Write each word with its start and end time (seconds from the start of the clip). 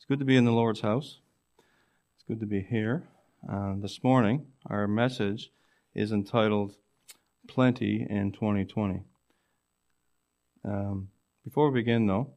It's 0.00 0.06
good 0.06 0.18
to 0.20 0.24
be 0.24 0.38
in 0.38 0.46
the 0.46 0.50
Lord's 0.50 0.80
house. 0.80 1.18
It's 2.14 2.24
good 2.26 2.40
to 2.40 2.46
be 2.46 2.62
here. 2.62 3.06
Uh, 3.46 3.74
this 3.76 4.02
morning, 4.02 4.46
our 4.64 4.88
message 4.88 5.52
is 5.94 6.10
entitled 6.10 6.76
Plenty 7.46 8.06
in 8.08 8.32
2020. 8.32 9.02
Um, 10.64 11.10
before 11.44 11.70
we 11.70 11.82
begin, 11.82 12.06
though, 12.06 12.30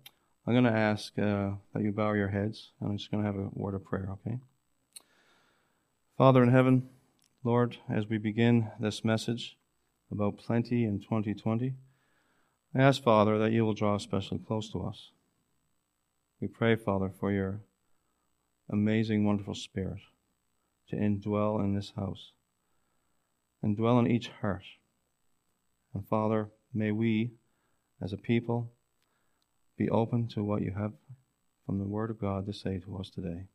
I'm 0.46 0.54
going 0.54 0.66
to 0.66 0.78
ask 0.78 1.18
uh, 1.18 1.52
that 1.74 1.84
you 1.84 1.94
bow 1.94 2.12
your 2.12 2.28
heads, 2.28 2.74
and 2.82 2.90
I'm 2.90 2.98
just 2.98 3.10
going 3.10 3.24
to 3.24 3.32
have 3.32 3.40
a 3.40 3.50
word 3.54 3.76
of 3.76 3.86
prayer, 3.86 4.10
okay? 4.12 4.40
Father 6.18 6.44
in 6.44 6.52
heaven, 6.52 6.90
Lord, 7.46 7.78
as 7.90 8.10
we 8.10 8.18
begin 8.18 8.72
this 8.78 9.06
message 9.06 9.58
about 10.12 10.38
plenty 10.38 10.84
in 10.84 11.00
2020, 11.00 11.76
I 12.76 12.82
ask, 12.82 13.02
Father, 13.02 13.40
that 13.40 13.54
you 13.54 13.64
will 13.64 13.74
draw 13.74 13.96
especially 13.96 14.40
close 14.40 14.70
to 14.74 14.84
us. 14.84 15.12
We 16.42 16.48
pray, 16.48 16.76
Father, 16.76 17.10
for 17.10 17.32
your 17.32 17.62
amazing, 18.70 19.26
wonderful 19.26 19.56
Spirit 19.56 20.00
to 20.90 20.96
indwell 20.96 21.64
in 21.64 21.74
this 21.74 21.94
house 21.96 22.32
and 23.62 23.78
dwell 23.78 24.00
in 24.00 24.08
each 24.08 24.30
heart. 24.42 24.64
And 25.94 26.06
Father, 26.08 26.50
may 26.74 26.92
we, 26.92 27.32
as 28.02 28.12
a 28.14 28.18
people, 28.18 28.72
be 29.78 29.90
open 29.90 30.28
to 30.30 30.44
what 30.44 30.62
you 30.62 30.74
have 30.78 30.94
from 31.66 31.80
the 31.80 31.86
Word 31.86 32.10
of 32.10 32.20
God 32.20 32.46
to 32.46 32.54
say 32.54 32.80
to 32.80 32.98
us 32.98 33.10
today. 33.10 33.46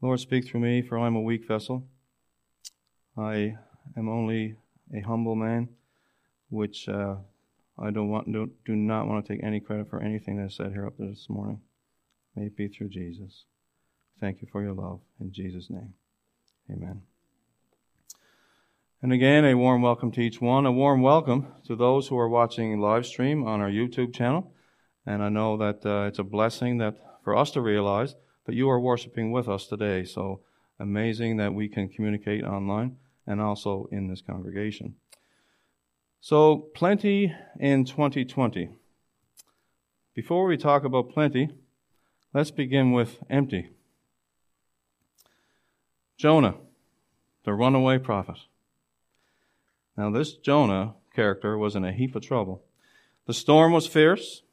Lord, 0.00 0.20
speak 0.20 0.46
through 0.46 0.60
me, 0.60 0.82
for 0.82 0.98
I 0.98 1.06
am 1.06 1.16
a 1.16 1.20
weak 1.20 1.46
vessel. 1.46 1.86
I 3.16 3.54
am 3.96 4.08
only 4.08 4.56
a 4.92 5.00
humble 5.00 5.36
man, 5.36 5.68
which 6.50 6.88
uh, 6.88 7.16
I 7.78 7.90
don't 7.90 8.08
want, 8.08 8.30
do, 8.32 8.50
do 8.64 8.76
not 8.76 9.08
want 9.08 9.24
to 9.24 9.32
take 9.32 9.42
any 9.42 9.60
credit 9.60 9.90
for 9.90 10.00
anything 10.00 10.36
that 10.36 10.44
I 10.44 10.48
said 10.48 10.72
here 10.72 10.86
up 10.86 10.94
there 10.98 11.08
this 11.08 11.26
morning. 11.28 11.60
May 12.36 12.46
it 12.46 12.56
be 12.56 12.68
through 12.68 12.90
Jesus. 12.90 13.44
Thank 14.20 14.42
you 14.42 14.48
for 14.50 14.62
your 14.62 14.74
love. 14.74 15.00
In 15.20 15.32
Jesus' 15.32 15.70
name, 15.70 15.94
amen. 16.70 17.02
And 19.02 19.12
again, 19.12 19.44
a 19.44 19.54
warm 19.54 19.82
welcome 19.82 20.10
to 20.12 20.20
each 20.20 20.40
one. 20.40 20.64
A 20.64 20.72
warm 20.72 21.02
welcome 21.02 21.48
to 21.66 21.76
those 21.76 22.08
who 22.08 22.18
are 22.18 22.28
watching 22.28 22.80
live 22.80 23.04
stream 23.04 23.46
on 23.46 23.60
our 23.60 23.68
YouTube 23.68 24.14
channel. 24.14 24.52
And 25.04 25.22
I 25.22 25.28
know 25.28 25.56
that 25.58 25.84
uh, 25.84 26.06
it's 26.06 26.18
a 26.18 26.24
blessing 26.24 26.78
that 26.78 26.94
for 27.22 27.36
us 27.36 27.50
to 27.50 27.60
realize 27.60 28.14
that 28.46 28.54
you 28.54 28.70
are 28.70 28.80
worshiping 28.80 29.30
with 29.30 29.48
us 29.48 29.66
today. 29.66 30.04
So 30.04 30.40
amazing 30.80 31.36
that 31.36 31.52
we 31.52 31.68
can 31.68 31.88
communicate 31.88 32.44
online 32.44 32.96
and 33.26 33.40
also 33.40 33.88
in 33.92 34.08
this 34.08 34.22
congregation. 34.22 34.94
So, 36.26 36.56
plenty 36.74 37.34
in 37.60 37.84
2020. 37.84 38.70
Before 40.14 40.46
we 40.46 40.56
talk 40.56 40.82
about 40.82 41.10
plenty, 41.10 41.50
let's 42.32 42.50
begin 42.50 42.92
with 42.92 43.18
empty. 43.28 43.68
Jonah, 46.16 46.54
the 47.44 47.52
runaway 47.52 47.98
prophet. 47.98 48.38
Now, 49.98 50.10
this 50.10 50.32
Jonah 50.32 50.94
character 51.14 51.58
was 51.58 51.76
in 51.76 51.84
a 51.84 51.92
heap 51.92 52.16
of 52.16 52.22
trouble. 52.22 52.64
The 53.26 53.34
storm 53.34 53.74
was 53.74 53.86
fierce. 53.86 54.44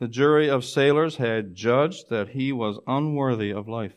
The 0.00 0.08
jury 0.08 0.50
of 0.50 0.64
sailors 0.64 1.18
had 1.18 1.54
judged 1.54 2.10
that 2.10 2.30
he 2.30 2.50
was 2.50 2.80
unworthy 2.88 3.52
of 3.52 3.68
life. 3.68 3.94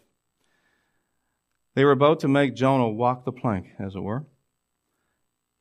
They 1.73 1.83
were 1.83 1.93
about 1.93 2.19
to 2.19 2.27
make 2.27 2.53
Jonah 2.53 2.89
walk 2.89 3.25
the 3.25 3.31
plank, 3.31 3.69
as 3.79 3.95
it 3.95 4.01
were. 4.01 4.27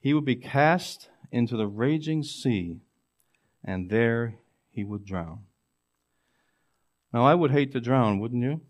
He 0.01 0.13
would 0.13 0.27
be 0.27 0.37
cast 0.37 1.09
into 1.33 1.57
the 1.57 1.67
raging 1.67 2.23
sea, 2.23 2.81
and 3.65 3.91
there 3.91 4.37
he 4.71 4.85
would 4.85 5.05
drown. 5.05 5.41
Now, 7.13 7.25
I 7.25 7.35
would 7.35 7.51
hate 7.51 7.73
to 7.73 7.81
drown, 7.81 8.21
wouldn't 8.21 8.43
you? 8.43 8.61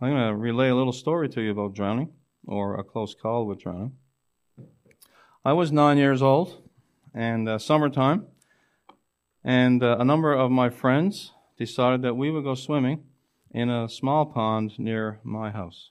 I'm 0.00 0.10
going 0.10 0.28
to 0.28 0.36
relay 0.36 0.68
a 0.68 0.74
little 0.74 0.92
story 0.92 1.28
to 1.28 1.42
you 1.42 1.52
about 1.52 1.74
drowning, 1.74 2.10
or 2.46 2.78
a 2.78 2.84
close 2.84 3.14
call 3.14 3.46
with 3.46 3.60
drowning. 3.60 3.92
I 5.44 5.52
was 5.52 5.70
nine 5.72 5.98
years 5.98 6.22
old, 6.22 6.68
and 7.14 7.48
uh, 7.48 7.58
summertime, 7.58 8.26
and 9.44 9.82
uh, 9.82 9.96
a 9.98 10.04
number 10.04 10.32
of 10.32 10.50
my 10.50 10.70
friends 10.70 11.32
decided 11.58 12.02
that 12.02 12.14
we 12.14 12.30
would 12.30 12.44
go 12.44 12.54
swimming 12.54 13.04
in 13.50 13.68
a 13.68 13.88
small 13.88 14.26
pond 14.26 14.78
near 14.78 15.20
my 15.22 15.50
house. 15.50 15.90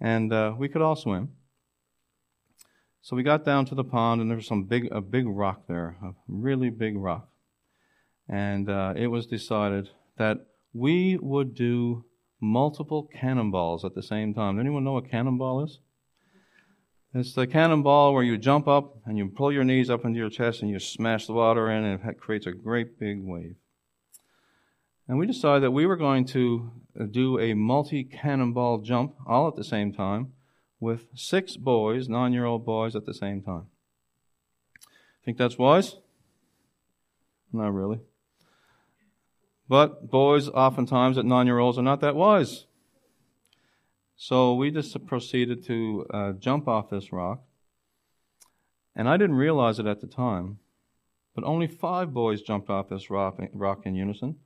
And 0.00 0.32
uh, 0.32 0.54
we 0.58 0.68
could 0.68 0.82
all 0.82 0.96
swim. 0.96 1.30
So 3.04 3.16
we 3.16 3.22
got 3.22 3.44
down 3.44 3.66
to 3.66 3.74
the 3.74 3.84
pond, 3.84 4.22
and 4.22 4.30
there 4.30 4.36
was 4.38 4.46
some 4.46 4.64
big, 4.64 4.88
a 4.90 5.02
big 5.02 5.26
rock 5.28 5.64
there, 5.68 5.98
a 6.02 6.12
really 6.26 6.70
big 6.70 6.96
rock. 6.96 7.28
And 8.30 8.70
uh, 8.70 8.94
it 8.96 9.08
was 9.08 9.26
decided 9.26 9.90
that 10.16 10.38
we 10.72 11.18
would 11.20 11.54
do 11.54 12.06
multiple 12.40 13.06
cannonballs 13.14 13.84
at 13.84 13.94
the 13.94 14.02
same 14.02 14.32
time. 14.32 14.56
Does 14.56 14.62
anyone 14.62 14.84
know 14.84 14.94
what 14.94 15.10
cannonball 15.10 15.64
is? 15.64 15.80
It's 17.12 17.34
the 17.34 17.46
cannonball 17.46 18.14
where 18.14 18.22
you 18.22 18.38
jump 18.38 18.66
up 18.66 18.96
and 19.04 19.18
you 19.18 19.28
pull 19.28 19.52
your 19.52 19.64
knees 19.64 19.90
up 19.90 20.06
into 20.06 20.18
your 20.18 20.30
chest 20.30 20.62
and 20.62 20.70
you 20.70 20.78
smash 20.78 21.26
the 21.26 21.34
water 21.34 21.70
in, 21.70 21.84
and 21.84 22.00
it 22.02 22.18
creates 22.18 22.46
a 22.46 22.52
great 22.52 22.98
big 22.98 23.18
wave. 23.22 23.56
And 25.06 25.18
we 25.18 25.26
decided 25.26 25.62
that 25.62 25.72
we 25.72 25.84
were 25.84 25.96
going 25.98 26.24
to 26.28 26.72
uh, 26.98 27.04
do 27.04 27.38
a 27.38 27.52
multi 27.52 28.02
cannonball 28.02 28.78
jump 28.78 29.14
all 29.26 29.46
at 29.46 29.56
the 29.56 29.62
same 29.62 29.92
time 29.92 30.32
with 30.84 31.06
six 31.14 31.56
boys, 31.56 32.10
nine 32.10 32.34
year 32.34 32.44
old 32.44 32.66
boys, 32.66 32.94
at 32.94 33.06
the 33.06 33.14
same 33.14 33.40
time. 33.40 33.66
Think 35.24 35.38
that's 35.38 35.56
wise? 35.56 35.96
Not 37.52 37.72
really. 37.72 38.00
But 39.66 40.10
boys, 40.10 40.50
oftentimes 40.50 41.16
at 41.16 41.24
nine 41.24 41.46
year 41.46 41.58
olds, 41.58 41.78
are 41.78 41.82
not 41.82 42.02
that 42.02 42.14
wise. 42.14 42.66
So 44.14 44.54
we 44.54 44.70
just 44.70 45.06
proceeded 45.06 45.64
to 45.64 46.06
uh, 46.12 46.32
jump 46.32 46.68
off 46.68 46.90
this 46.90 47.12
rock. 47.12 47.40
And 48.94 49.08
I 49.08 49.16
didn't 49.16 49.36
realize 49.36 49.78
it 49.78 49.86
at 49.86 50.02
the 50.02 50.06
time, 50.06 50.58
but 51.34 51.44
only 51.44 51.66
five 51.66 52.12
boys 52.12 52.42
jumped 52.42 52.68
off 52.68 52.90
this 52.90 53.08
rock, 53.08 53.40
rock 53.54 53.86
in 53.86 53.94
unison. 53.94 54.36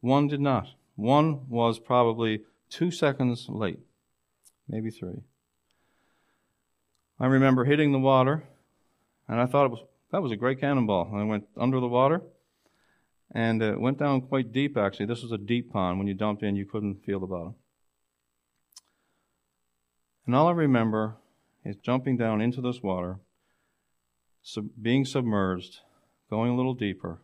One 0.00 0.28
did 0.28 0.40
not. 0.40 0.68
One 0.94 1.48
was 1.48 1.78
probably 1.78 2.42
two 2.68 2.90
seconds 2.90 3.46
late, 3.48 3.80
maybe 4.68 4.90
three. 4.90 5.22
I 7.18 7.26
remember 7.26 7.64
hitting 7.64 7.92
the 7.92 7.98
water, 7.98 8.44
and 9.26 9.40
I 9.40 9.46
thought 9.46 9.66
it 9.66 9.70
was, 9.70 9.84
that 10.12 10.22
was 10.22 10.32
a 10.32 10.36
great 10.36 10.60
cannonball. 10.60 11.08
And 11.10 11.20
I 11.20 11.24
went 11.24 11.46
under 11.56 11.80
the 11.80 11.88
water, 11.88 12.22
and 13.34 13.62
it 13.62 13.80
went 13.80 13.98
down 13.98 14.20
quite 14.20 14.52
deep, 14.52 14.76
actually. 14.76 15.06
This 15.06 15.22
was 15.22 15.32
a 15.32 15.38
deep 15.38 15.72
pond. 15.72 15.98
When 15.98 16.06
you 16.06 16.14
dumped 16.14 16.42
in, 16.42 16.56
you 16.56 16.66
couldn't 16.66 17.04
feel 17.04 17.20
the 17.20 17.26
bottom. 17.26 17.54
And 20.26 20.34
all 20.34 20.48
I 20.48 20.52
remember 20.52 21.16
is 21.64 21.76
jumping 21.76 22.16
down 22.16 22.40
into 22.40 22.60
this 22.60 22.82
water, 22.82 23.18
sub- 24.42 24.70
being 24.80 25.04
submerged, 25.04 25.78
going 26.28 26.50
a 26.50 26.56
little 26.56 26.74
deeper. 26.74 27.22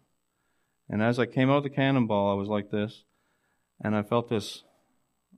And 0.89 1.03
as 1.03 1.19
I 1.19 1.27
came 1.27 1.51
out 1.51 1.59
of 1.59 1.63
the 1.65 1.71
cannonball, 1.71 2.31
I 2.31 2.35
was 2.35 2.49
like 2.49 2.71
this, 2.71 3.05
and 3.81 3.95
I 3.95 4.03
felt 4.03 4.29
this 4.29 4.63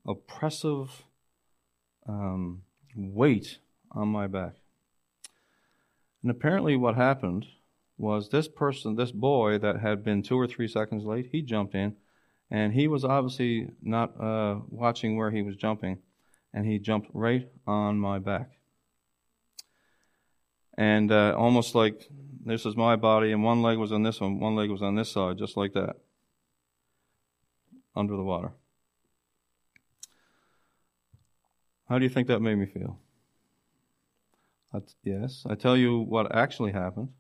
oppressive 0.07 1.05
um, 2.09 2.63
weight 2.97 3.59
on 3.95 4.09
my 4.09 4.27
back. 4.27 4.55
And 6.23 6.31
apparently, 6.31 6.77
what 6.77 6.97
happened 6.97 7.47
was 7.97 8.29
this 8.29 8.49
person, 8.49 8.97
this 8.97 9.13
boy 9.13 9.59
that 9.59 9.81
had 9.81 10.03
been 10.03 10.23
two 10.23 10.39
or 10.39 10.47
three 10.47 10.69
seconds 10.69 11.05
late, 11.05 11.29
he 11.33 11.43
jumped 11.43 11.75
in, 11.75 11.97
and 12.51 12.73
he 12.73 12.89
was 12.89 13.05
obviously 13.05 13.69
not 13.83 14.21
uh, 14.21 14.61
watching 14.69 15.17
where 15.17 15.31
he 15.31 15.43
was 15.43 15.57
jumping 15.57 15.99
and 16.55 16.65
he 16.65 16.79
jumped 16.79 17.11
right 17.13 17.49
on 17.67 17.99
my 17.99 18.19
back. 18.21 18.53
And 20.79 21.11
uh, 21.11 21.35
almost 21.37 21.75
like 21.75 22.09
this 22.45 22.65
is 22.65 22.77
my 22.77 22.97
body, 22.97 23.33
and 23.33 23.43
one 23.43 23.63
leg 23.63 23.77
was 23.77 23.93
on 23.93 24.03
this 24.03 24.21
one, 24.21 24.39
one 24.39 24.55
leg 24.55 24.71
was 24.71 24.83
on 24.83 24.95
this 24.95 25.11
side, 25.11 25.37
just 25.37 25.57
like 25.57 25.73
that, 25.75 25.97
under 27.95 28.17
the 28.17 28.23
water. 28.23 28.53
How 31.89 31.99
do 31.99 32.05
you 32.05 32.11
think 32.11 32.29
that 32.29 32.41
made 32.41 32.57
me 32.57 32.67
feel? 32.67 32.99
Yes, 35.03 35.45
I 35.49 35.55
tell 35.55 35.77
you 35.77 36.01
what 36.01 36.35
actually 36.35 36.73
happened. 36.73 37.11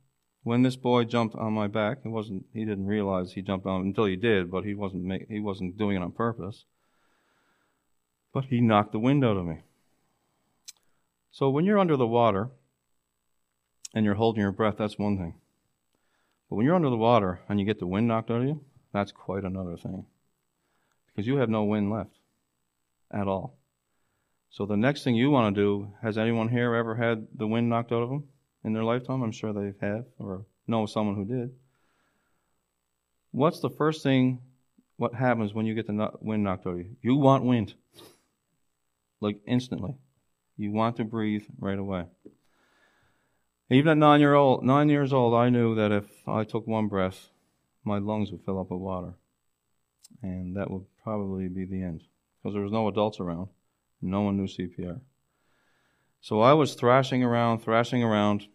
When 0.42 0.62
this 0.62 0.76
boy 0.76 1.04
jumped 1.04 1.34
on 1.36 1.52
my 1.52 1.68
back, 1.68 1.98
it 2.04 2.08
wasn't. 2.08 2.44
He 2.52 2.64
didn't 2.64 2.86
realize 2.86 3.32
he 3.32 3.42
jumped 3.42 3.66
on 3.66 3.82
until 3.82 4.04
he 4.04 4.16
did, 4.16 4.50
but 4.50 4.64
he 4.64 4.74
wasn't. 4.74 5.04
Make, 5.04 5.26
he 5.28 5.40
wasn't 5.40 5.78
doing 5.78 5.96
it 5.96 6.02
on 6.02 6.12
purpose 6.12 6.64
but 8.34 8.46
he 8.46 8.60
knocked 8.60 8.92
the 8.92 8.98
wind 8.98 9.24
out 9.24 9.36
of 9.38 9.46
me. 9.46 9.60
So 11.30 11.48
when 11.48 11.64
you're 11.64 11.78
under 11.78 11.96
the 11.96 12.06
water 12.06 12.50
and 13.94 14.04
you're 14.04 14.16
holding 14.16 14.42
your 14.42 14.52
breath, 14.52 14.74
that's 14.76 14.98
one 14.98 15.16
thing. 15.16 15.34
But 16.50 16.56
when 16.56 16.66
you're 16.66 16.74
under 16.74 16.90
the 16.90 16.96
water 16.96 17.40
and 17.48 17.58
you 17.58 17.64
get 17.64 17.78
the 17.78 17.86
wind 17.86 18.08
knocked 18.08 18.30
out 18.30 18.42
of 18.42 18.48
you, 18.48 18.60
that's 18.92 19.12
quite 19.12 19.44
another 19.44 19.76
thing. 19.76 20.04
Because 21.06 21.28
you 21.28 21.36
have 21.36 21.48
no 21.48 21.62
wind 21.62 21.90
left 21.90 22.18
at 23.10 23.28
all. 23.28 23.56
So 24.54 24.66
the 24.66 24.76
next 24.76 25.02
thing 25.02 25.16
you 25.16 25.32
want 25.32 25.56
to 25.56 25.60
do, 25.60 25.88
has 26.00 26.16
anyone 26.16 26.48
here 26.48 26.76
ever 26.76 26.94
had 26.94 27.26
the 27.34 27.44
wind 27.48 27.68
knocked 27.68 27.90
out 27.90 28.04
of 28.04 28.08
them 28.08 28.28
in 28.62 28.72
their 28.72 28.84
lifetime? 28.84 29.20
I'm 29.20 29.32
sure 29.32 29.52
they 29.52 29.72
have, 29.84 30.04
or 30.16 30.46
know 30.68 30.86
someone 30.86 31.16
who 31.16 31.24
did. 31.24 31.50
What's 33.32 33.58
the 33.58 33.68
first 33.68 34.04
thing 34.04 34.38
what 34.96 35.12
happens 35.12 35.52
when 35.52 35.66
you 35.66 35.74
get 35.74 35.88
the 35.88 36.08
wind 36.20 36.44
knocked 36.44 36.68
out 36.68 36.74
of 36.74 36.78
you? 36.78 36.94
You 37.02 37.16
want 37.16 37.42
wind. 37.42 37.74
Like 39.18 39.40
instantly. 39.44 39.96
You 40.56 40.70
want 40.70 40.98
to 40.98 41.04
breathe 41.04 41.46
right 41.58 41.76
away. 41.76 42.04
Even 43.70 43.88
at 43.88 43.98
nine 43.98 44.20
year 44.20 44.34
old 44.34 44.62
nine 44.62 44.88
years 44.88 45.12
old, 45.12 45.34
I 45.34 45.48
knew 45.48 45.74
that 45.74 45.90
if 45.90 46.28
I 46.28 46.44
took 46.44 46.64
one 46.68 46.86
breath, 46.86 47.30
my 47.82 47.98
lungs 47.98 48.30
would 48.30 48.44
fill 48.44 48.60
up 48.60 48.70
with 48.70 48.80
water. 48.80 49.14
And 50.22 50.56
that 50.56 50.70
would 50.70 50.84
probably 51.02 51.48
be 51.48 51.64
the 51.64 51.82
end. 51.82 52.02
Because 52.40 52.54
there 52.54 52.62
was 52.62 52.70
no 52.70 52.86
adults 52.86 53.18
around. 53.18 53.48
No 54.04 54.20
one 54.20 54.36
knew 54.36 54.46
CPR. 54.46 55.00
So 56.20 56.40
I 56.40 56.52
was 56.52 56.74
thrashing 56.74 57.22
around, 57.22 57.60
thrashing 57.60 58.02
around, 58.02 58.46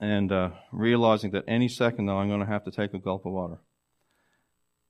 and 0.00 0.30
uh, 0.30 0.50
realizing 0.72 1.30
that 1.32 1.44
any 1.46 1.68
second 1.68 2.06
now 2.06 2.18
I'm 2.18 2.28
going 2.28 2.40
to 2.40 2.46
have 2.46 2.64
to 2.64 2.70
take 2.70 2.92
a 2.94 2.98
gulp 2.98 3.24
of 3.24 3.32
water. 3.32 3.58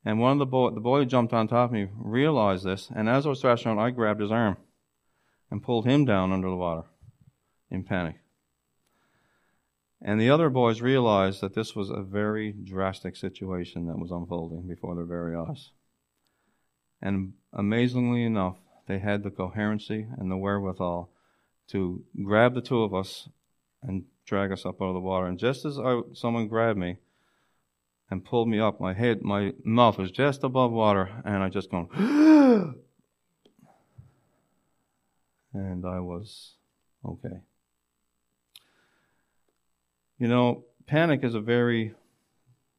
And 0.04 0.18
one 0.18 0.32
of 0.32 0.38
the 0.38 0.46
boy, 0.46 0.70
the 0.70 0.80
boy 0.80 1.00
who 1.00 1.06
jumped 1.06 1.32
on 1.32 1.48
top 1.48 1.70
of 1.70 1.72
me 1.72 1.88
realized 1.94 2.64
this, 2.64 2.90
and 2.94 3.08
as 3.08 3.24
I 3.24 3.28
was 3.28 3.40
thrashing 3.40 3.70
around, 3.70 3.78
I 3.78 3.90
grabbed 3.90 4.20
his 4.20 4.32
arm 4.32 4.56
and 5.50 5.62
pulled 5.62 5.86
him 5.86 6.04
down 6.04 6.32
under 6.32 6.48
the 6.48 6.56
water 6.56 6.88
in 7.70 7.84
panic. 7.84 8.16
And 10.00 10.20
the 10.20 10.30
other 10.30 10.50
boys 10.50 10.80
realized 10.80 11.40
that 11.42 11.54
this 11.54 11.76
was 11.76 11.90
a 11.90 12.02
very 12.02 12.52
drastic 12.52 13.16
situation 13.16 13.86
that 13.86 13.98
was 13.98 14.10
unfolding 14.10 14.66
before 14.66 14.96
their 14.96 15.04
very 15.04 15.36
eyes. 15.36 15.70
And 17.00 17.34
amazingly 17.52 18.24
enough, 18.24 18.56
they 18.86 18.98
had 18.98 19.22
the 19.22 19.30
coherency 19.30 20.06
and 20.18 20.30
the 20.30 20.36
wherewithal 20.36 21.10
to 21.68 22.02
grab 22.22 22.54
the 22.54 22.60
two 22.60 22.82
of 22.82 22.94
us 22.94 23.28
and 23.82 24.04
drag 24.26 24.52
us 24.52 24.64
up 24.64 24.80
out 24.80 24.86
of 24.86 24.94
the 24.94 25.00
water. 25.00 25.26
And 25.26 25.38
just 25.38 25.64
as 25.64 25.78
I, 25.78 26.00
someone 26.12 26.48
grabbed 26.48 26.78
me 26.78 26.96
and 28.10 28.24
pulled 28.24 28.48
me 28.48 28.60
up, 28.60 28.80
my 28.80 28.92
head, 28.92 29.22
my 29.22 29.52
mouth 29.64 29.98
was 29.98 30.10
just 30.10 30.44
above 30.44 30.70
water, 30.70 31.10
and 31.24 31.42
I 31.42 31.48
just 31.48 31.70
gone, 31.70 31.88
and 35.54 35.86
I 35.86 36.00
was 36.00 36.52
okay. 37.04 37.40
You 40.18 40.28
know, 40.28 40.64
panic 40.86 41.24
is 41.24 41.34
a 41.34 41.40
very, 41.40 41.94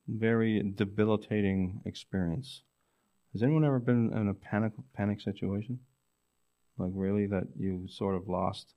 very 0.07 0.61
debilitating 0.61 1.81
experience. 1.85 2.61
Has 3.33 3.41
anyone 3.41 3.65
ever 3.65 3.79
been 3.79 4.13
in 4.13 4.27
a 4.29 4.33
panic 4.33 4.73
panic 4.93 5.19
situation? 5.19 5.79
Like 6.77 6.91
really 6.93 7.27
that 7.27 7.47
you 7.57 7.87
sort 7.87 8.15
of 8.15 8.27
lost 8.27 8.73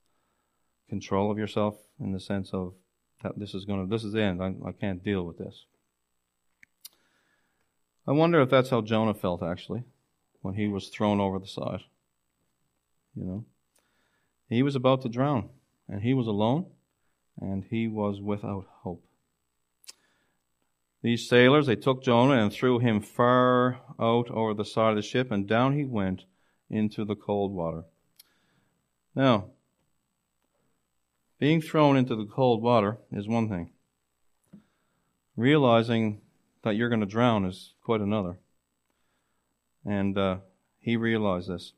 control 0.89 1.31
of 1.31 1.39
yourself 1.39 1.77
in 1.99 2.13
the 2.13 2.21
sense 2.21 2.51
of 2.53 2.75
that 3.23 3.39
this 3.39 3.55
is 3.55 3.65
going 3.65 3.85
to 3.85 3.95
this 3.95 4.05
is 4.05 4.13
the 4.13 4.23
end. 4.23 4.43
I, 4.43 4.55
I 4.67 4.73
can't 4.73 5.03
deal 5.03 5.25
with 5.25 5.39
this. 5.39 5.65
I 8.07 8.13
wonder 8.13 8.41
if 8.41 8.51
that's 8.51 8.71
how 8.71 8.83
Jonah 8.83 9.15
felt 9.15 9.43
actually 9.43 9.83
when 10.43 10.55
he 10.55 10.69
was 10.69 10.89
thrown 10.89 11.21
over 11.21 11.39
the 11.39 11.47
side. 11.47 11.81
You 13.17 13.25
know, 13.25 13.45
he 14.49 14.63
was 14.63 14.77
about 14.77 15.03
to 15.03 15.09
drown, 15.09 15.49
and 15.89 16.03
he 16.03 16.15
was 16.15 16.27
alone 16.27 16.67
and 17.41 17.65
he 17.71 17.87
was 17.89 18.21
without 18.21 18.67
hope. 18.83 19.05
These 21.03 21.29
sailors, 21.29 21.67
they 21.67 21.77
took 21.77 22.03
Jonah 22.03 22.43
and 22.43 22.53
threw 22.53 22.79
him 22.79 23.01
far 23.01 23.81
out 24.01 24.31
over 24.31 24.55
the 24.55 24.65
side 24.65 24.91
of 24.91 24.97
the 24.97 25.03
ship, 25.03 25.31
and 25.31 25.47
down 25.47 25.75
he 25.75 25.85
went 25.85 26.25
into 26.71 27.05
the 27.05 27.15
cold 27.15 27.53
water. 27.53 27.85
Now, 29.15 29.47
being 31.39 31.61
thrown 31.61 31.97
into 31.97 32.17
the 32.17 32.27
cold 32.27 32.63
water 32.63 32.99
is 33.13 33.29
one 33.29 33.49
thing. 33.49 33.71
Realizing 35.37 36.21
that 36.63 36.77
you're 36.77 36.89
going 36.89 37.01
to 37.01 37.07
drown 37.07 37.45
is 37.45 37.75
quite 37.83 38.01
another. 38.01 38.39
And 39.85 40.17
uh, 40.17 40.39
he 40.81 40.97
realized 40.97 41.49
this. 41.49 41.73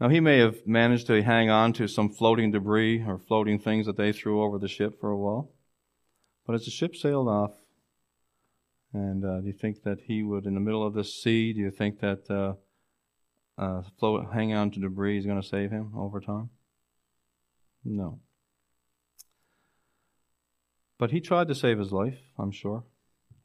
Now, 0.00 0.08
he 0.08 0.20
may 0.20 0.38
have 0.38 0.66
managed 0.66 1.08
to 1.08 1.22
hang 1.22 1.50
on 1.50 1.72
to 1.74 1.88
some 1.88 2.08
floating 2.08 2.52
debris 2.52 3.04
or 3.06 3.18
floating 3.18 3.58
things 3.58 3.86
that 3.86 3.96
they 3.96 4.12
threw 4.12 4.42
over 4.42 4.58
the 4.58 4.68
ship 4.68 5.00
for 5.00 5.10
a 5.10 5.16
while. 5.16 5.50
But 6.46 6.54
as 6.54 6.64
the 6.64 6.70
ship 6.70 6.94
sailed 6.94 7.28
off, 7.28 7.52
and 8.92 9.24
uh, 9.24 9.40
do 9.40 9.46
you 9.46 9.52
think 9.52 9.82
that 9.82 10.00
he 10.06 10.22
would, 10.22 10.46
in 10.46 10.54
the 10.54 10.60
middle 10.60 10.86
of 10.86 10.94
this 10.94 11.14
sea, 11.22 11.52
do 11.52 11.60
you 11.60 11.70
think 11.70 12.00
that 12.00 12.30
uh, 12.30 12.54
uh, 13.60 13.82
hang 14.32 14.54
on 14.54 14.70
to 14.70 14.80
debris 14.80 15.18
is 15.18 15.26
going 15.26 15.40
to 15.40 15.46
save 15.46 15.70
him 15.70 15.92
over 15.96 16.20
time? 16.20 16.50
No. 17.84 18.20
But 20.98 21.10
he 21.10 21.20
tried 21.20 21.48
to 21.48 21.54
save 21.54 21.78
his 21.78 21.92
life, 21.92 22.18
I'm 22.38 22.50
sure. 22.50 22.84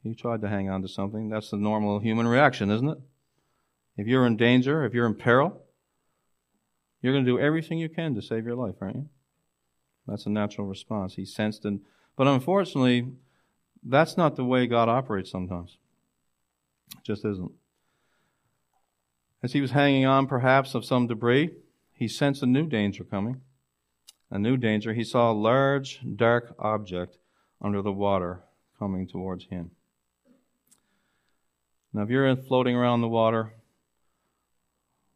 He 0.02 0.14
tried 0.14 0.40
to 0.42 0.48
hang 0.48 0.68
on 0.68 0.82
to 0.82 0.88
something. 0.88 1.28
That's 1.28 1.50
the 1.50 1.56
normal 1.56 2.00
human 2.00 2.26
reaction, 2.26 2.70
isn't 2.70 2.88
it? 2.88 2.98
If 3.96 4.06
you're 4.06 4.26
in 4.26 4.36
danger, 4.36 4.84
if 4.84 4.92
you're 4.92 5.06
in 5.06 5.14
peril, 5.14 5.62
you're 7.00 7.12
going 7.12 7.24
to 7.24 7.30
do 7.30 7.38
everything 7.38 7.78
you 7.78 7.88
can 7.88 8.14
to 8.14 8.22
save 8.22 8.44
your 8.44 8.56
life, 8.56 8.76
aren't 8.80 8.96
you? 8.96 9.08
That's 10.06 10.26
a 10.26 10.30
natural 10.30 10.66
response. 10.66 11.14
He 11.14 11.24
sensed 11.24 11.64
it. 11.64 11.80
But 12.16 12.26
unfortunately, 12.26 13.12
that's 13.84 14.16
not 14.16 14.36
the 14.36 14.44
way 14.44 14.66
God 14.66 14.88
operates 14.88 15.30
sometimes. 15.30 15.76
It 16.96 17.04
just 17.04 17.24
isn't. 17.24 17.52
As 19.42 19.52
he 19.52 19.60
was 19.60 19.72
hanging 19.72 20.06
on, 20.06 20.26
perhaps, 20.26 20.74
of 20.74 20.84
some 20.84 21.06
debris, 21.06 21.50
he 21.92 22.08
sensed 22.08 22.42
a 22.42 22.46
new 22.46 22.66
danger 22.66 23.04
coming. 23.04 23.42
A 24.30 24.38
new 24.38 24.56
danger. 24.56 24.94
He 24.94 25.04
saw 25.04 25.30
a 25.30 25.34
large, 25.34 26.00
dark 26.16 26.54
object 26.58 27.18
under 27.60 27.82
the 27.82 27.92
water 27.92 28.40
coming 28.78 29.06
towards 29.06 29.44
him. 29.44 29.70
Now, 31.92 32.02
if 32.02 32.10
you're 32.10 32.34
floating 32.34 32.74
around 32.74 33.02
the 33.02 33.08
water, 33.08 33.52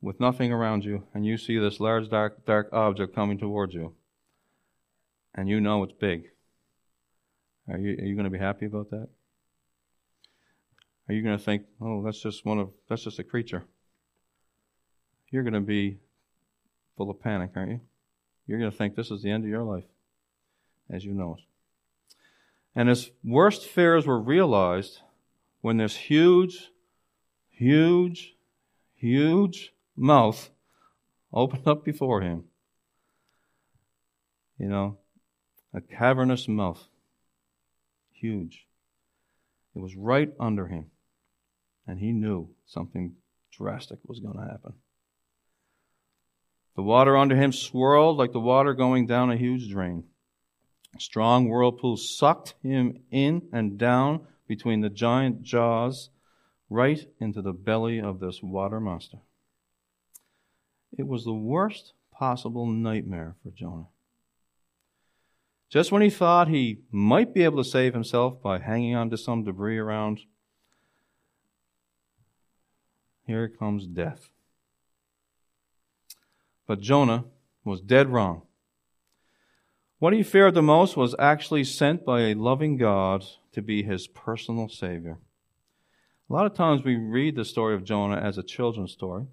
with 0.01 0.21
nothing 0.21 0.53
around 0.53 0.85
you, 0.85 1.05
and 1.13 1.27
you 1.27 1.37
see 1.37 1.59
this 1.59 1.81
large, 1.81 2.09
dark, 2.09 2.45
dark 2.47 2.69
object 2.73 3.15
coming 3.15 3.39
towards 3.39 3.75
you, 3.75 3.95
and 5.35 5.49
you 5.49 5.61
know 5.61 5.83
it's 5.83 5.93
big, 5.93 6.31
are 7.69 7.79
you, 7.79 7.93
are 7.93 8.05
you 8.05 8.15
going 8.15 8.25
to 8.25 8.31
be 8.31 8.39
happy 8.39 8.67
about 8.67 8.91
that? 8.91 9.09
Are 11.09 11.15
you 11.15 11.23
going 11.23 11.39
to 11.39 11.43
think, 11.43 11.65
oh, 11.81 12.03
that's 12.03 12.21
just 12.21 12.45
one 12.45 12.59
of, 12.59 12.71
that's 12.89 13.05
just 13.05 13.19
a 13.19 13.25
creature? 13.25 13.65
You're 15.31 15.43
going 15.43 15.55
to 15.55 15.61
be 15.61 15.99
full 16.97 17.11
of 17.11 17.21
panic, 17.21 17.51
aren't 17.55 17.71
you? 17.71 17.81
You're 18.47 18.59
going 18.59 18.71
to 18.71 18.77
think 18.77 18.95
this 18.95 19.11
is 19.11 19.23
the 19.23 19.31
end 19.31 19.45
of 19.45 19.51
your 19.51 19.63
life, 19.63 19.85
as 20.91 21.05
you 21.05 21.13
know 21.13 21.37
it. 21.39 21.45
And 22.75 22.89
his 22.89 23.11
worst 23.25 23.67
fears 23.67 24.07
were 24.07 24.21
realized 24.21 25.01
when 25.61 25.77
this 25.79 25.97
huge, 25.97 26.71
huge, 27.51 28.37
huge 28.95 29.75
mouth 29.97 30.51
opened 31.33 31.67
up 31.67 31.85
before 31.85 32.21
him. 32.21 32.45
You 34.59 34.69
know, 34.69 34.99
a 35.75 35.81
cavernous 35.81 36.49
mouth. 36.49 36.88
Huge. 38.21 38.67
It 39.75 39.81
was 39.81 39.97
right 39.97 40.33
under 40.41 40.67
him. 40.67 40.87
And 41.87 41.99
he 41.99 42.13
knew 42.13 42.51
something 42.67 43.15
drastic 43.53 43.99
was 44.05 44.21
going 44.21 44.37
to 44.37 44.51
happen. 44.51 44.75
The 46.77 46.83
water 46.83 47.17
under 47.17 47.37
him 47.37 47.53
swirled 47.53 48.19
like 48.19 48.33
the 48.33 48.41
water 48.41 48.75
going 48.75 49.07
down 49.07 49.31
a 49.31 49.37
huge 49.37 49.71
drain. 49.71 50.05
Strong 50.99 51.49
whirlpools 51.49 52.17
sucked 52.17 52.55
him 52.63 53.03
in 53.11 53.49
and 53.53 53.79
down 53.79 54.27
between 54.47 54.81
the 54.81 54.91
giant 54.91 55.43
jaws 55.43 56.11
right 56.71 57.07
into 57.21 57.43
the 57.43 57.53
belly 57.53 58.01
of 58.01 58.21
this 58.21 58.43
water 58.43 58.81
monster. 58.81 59.19
It 60.97 61.07
was 61.07 61.25
the 61.25 61.35
worst 61.35 61.93
possible 62.11 62.67
nightmare 62.67 63.37
for 63.43 63.51
Jonah. 63.51 63.89
Just 65.69 65.93
when 65.93 66.01
he 66.01 66.11
thought 66.11 66.49
he 66.49 66.81
might 66.91 67.35
be 67.35 67.45
able 67.45 67.63
to 67.63 67.69
save 67.69 67.93
himself 67.93 68.41
by 68.43 68.59
hanging 68.59 68.95
on 68.95 69.11
to 69.11 69.19
some 69.19 69.45
debris 69.45 69.77
around, 69.77 70.21
here 73.27 73.49
comes 73.49 73.87
death. 73.87 74.31
But 76.67 76.81
Jonah 76.81 77.25
was 77.65 77.83
dead 77.83 78.09
wrong. 78.09 78.43
What 79.99 80.13
he 80.13 80.23
feared 80.23 80.55
the 80.55 80.63
most 80.63 80.97
was 80.97 81.15
actually 81.19 81.65
sent 81.65 82.05
by 82.05 82.23
a 82.23 82.35
loving 82.35 82.77
God 82.77 83.25
to 83.53 83.61
be 83.61 83.83
his 83.83 84.07
personal 84.07 84.69
Savior. 84.69 85.19
A 86.31 86.33
lot 86.33 86.47
of 86.47 86.55
times 86.55 86.85
we 86.85 86.97
read 86.97 87.37
the 87.37 87.45
story 87.45 87.75
of 87.75 87.85
Jonah 87.85 88.17
as 88.17 88.39
a 88.39 88.43
children's 88.43 88.93
story. 88.93 89.27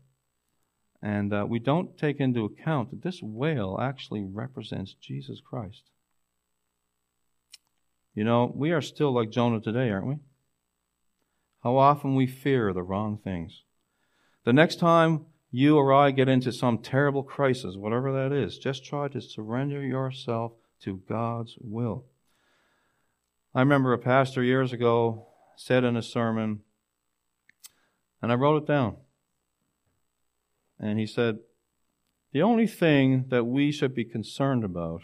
And 1.02 1.34
uh, 1.34 1.46
we 1.48 1.60
don't 1.60 1.98
take 1.98 2.20
into 2.20 2.46
account 2.46 2.90
that 2.90 3.04
this 3.04 3.22
whale 3.22 3.78
actually 3.80 4.24
represents 4.24 4.96
Jesus 4.96 5.40
Christ. 5.40 5.84
You 8.16 8.24
know, 8.24 8.52
we 8.56 8.72
are 8.72 8.82
still 8.82 9.14
like 9.14 9.30
Jonah 9.30 9.60
today, 9.60 9.92
aren't 9.92 10.08
we? 10.08 10.16
How 11.64 11.78
often 11.78 12.16
we 12.16 12.26
fear 12.28 12.72
the 12.72 12.82
wrong 12.82 13.18
things. 13.18 13.64
The 14.46 14.54
next 14.54 14.80
time 14.80 15.26
you 15.52 15.78
or 15.78 15.94
I 15.94 16.12
get 16.12 16.30
into 16.30 16.52
some 16.52 16.78
terrible 16.78 17.24
crisis, 17.24 17.76
whatever 17.76 18.14
that 18.14 18.32
is, 18.32 18.58
just 18.58 18.86
try 18.86 19.10
to 19.10 19.20
surrender 19.20 19.82
yourself 19.82 20.54
to 20.82 21.02
God's 21.10 21.58
will. 21.60 22.06
I 23.54 23.60
remember 23.60 23.92
a 23.92 23.98
pastor 23.98 24.44
years 24.44 24.72
ago 24.72 25.28
said 25.58 25.84
in 25.84 25.98
a 25.98 26.02
sermon, 26.02 26.62
and 28.22 28.32
I 28.32 28.36
wrote 28.36 28.64
it 28.64 28.68
down. 28.68 28.98
And 30.80 31.00
he 31.00 31.08
said, 31.08 31.40
The 32.32 32.42
only 32.42 32.68
thing 32.68 33.26
that 33.30 33.46
we 33.46 33.72
should 33.72 33.96
be 33.96 34.06
concerned 34.06 34.64
about 34.64 35.02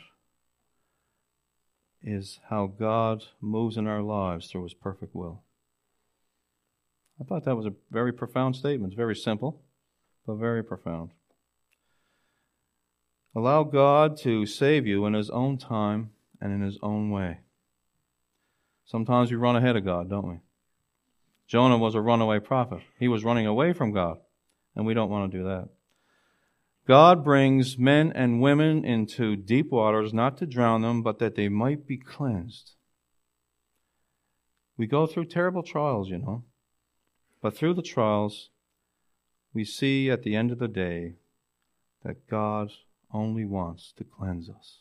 is 2.04 2.40
how 2.50 2.68
God 2.68 3.24
moves 3.40 3.78
in 3.78 3.88
our 3.88 4.02
lives 4.02 4.48
through 4.48 4.64
His 4.64 4.74
perfect 4.74 5.16
will. 5.16 5.44
I 7.20 7.24
thought 7.24 7.46
that 7.46 7.56
was 7.56 7.68
a 7.68 7.74
very 7.92 8.12
profound 8.12 8.56
statement. 8.56 8.94
It's 8.94 8.98
very 8.98 9.16
simple, 9.16 9.62
but 10.26 10.36
very 10.36 10.64
profound. 10.64 11.12
Allow 13.36 13.64
God 13.64 14.18
to 14.18 14.46
save 14.46 14.88
you 14.88 15.06
in 15.06 15.14
His 15.14 15.30
own 15.30 15.58
time 15.58 16.12
and 16.42 16.52
in 16.52 16.62
His 16.62 16.80
own 16.82 17.12
way. 17.12 17.40
Sometimes 18.86 19.32
we 19.32 19.38
run 19.38 19.56
ahead 19.56 19.76
of 19.76 19.86
God, 19.86 20.10
don't 20.10 20.28
we? 20.28 20.40
Jonah 21.48 21.78
was 21.78 21.96
a 21.96 22.02
runaway 22.02 22.40
prophet. 22.40 22.80
He 23.00 23.08
was 23.08 23.24
running 23.24 23.46
away 23.46 23.74
from 23.74 23.94
God, 23.94 24.18
and 24.76 24.86
we 24.86 24.94
don't 24.94 25.10
want 25.10 25.32
to 25.32 25.38
do 25.38 25.44
that. 25.44 25.70
God 26.92 27.24
brings 27.24 27.78
men 27.78 28.12
and 28.14 28.42
women 28.42 28.84
into 28.84 29.38
deep 29.38 29.72
waters 29.72 30.14
not 30.14 30.36
to 30.40 30.46
drown 30.46 30.82
them, 30.82 31.02
but 31.02 31.20
that 31.20 31.36
they 31.36 31.48
might 31.48 31.88
be 31.88 31.96
cleansed. 31.96 32.72
We 34.76 34.88
go 34.88 35.08
through 35.08 35.28
terrible 35.28 35.64
trials, 35.64 36.10
you 36.10 36.18
know. 36.18 36.44
But 37.42 37.56
through 37.56 37.76
the 37.76 37.82
trials, 37.82 38.50
we 39.54 39.64
see 39.64 40.12
at 40.12 40.24
the 40.24 40.36
end 40.36 40.52
of 40.52 40.60
the 40.60 40.68
day 40.68 41.14
that 42.04 42.28
God 42.28 42.72
only 43.14 43.46
wants 43.46 43.94
to 43.96 44.04
cleanse 44.04 44.50
us. 44.50 44.80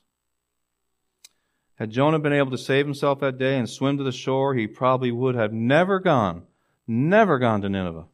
Had 1.77 1.93
Jonah 1.93 2.19
been 2.19 2.33
able 2.33 2.51
to 2.51 2.59
save 2.59 2.87
himself 2.87 3.21
that 3.21 3.39
day 3.39 3.57
and 3.57 3.71
swim 3.71 3.99
to 3.99 4.03
the 4.03 4.11
shore, 4.11 4.57
he 4.57 4.67
probably 4.67 5.13
would 5.13 5.37
have 5.37 5.53
never 5.53 6.01
gone, 6.01 6.43
never 6.89 7.39
gone 7.39 7.63
to 7.63 7.69
Nineveh. 7.69 8.07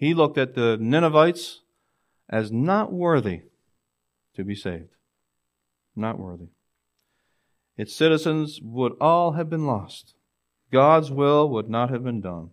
He 0.00 0.14
looked 0.14 0.38
at 0.38 0.54
the 0.54 0.78
Ninevites 0.80 1.60
as 2.26 2.50
not 2.50 2.90
worthy 2.90 3.42
to 4.34 4.42
be 4.42 4.54
saved. 4.54 4.94
Not 5.94 6.18
worthy. 6.18 6.46
Its 7.76 7.94
citizens 7.94 8.60
would 8.62 8.94
all 8.98 9.32
have 9.32 9.50
been 9.50 9.66
lost. 9.66 10.14
God's 10.72 11.10
will 11.10 11.50
would 11.50 11.68
not 11.68 11.90
have 11.90 12.02
been 12.02 12.22
done. 12.22 12.48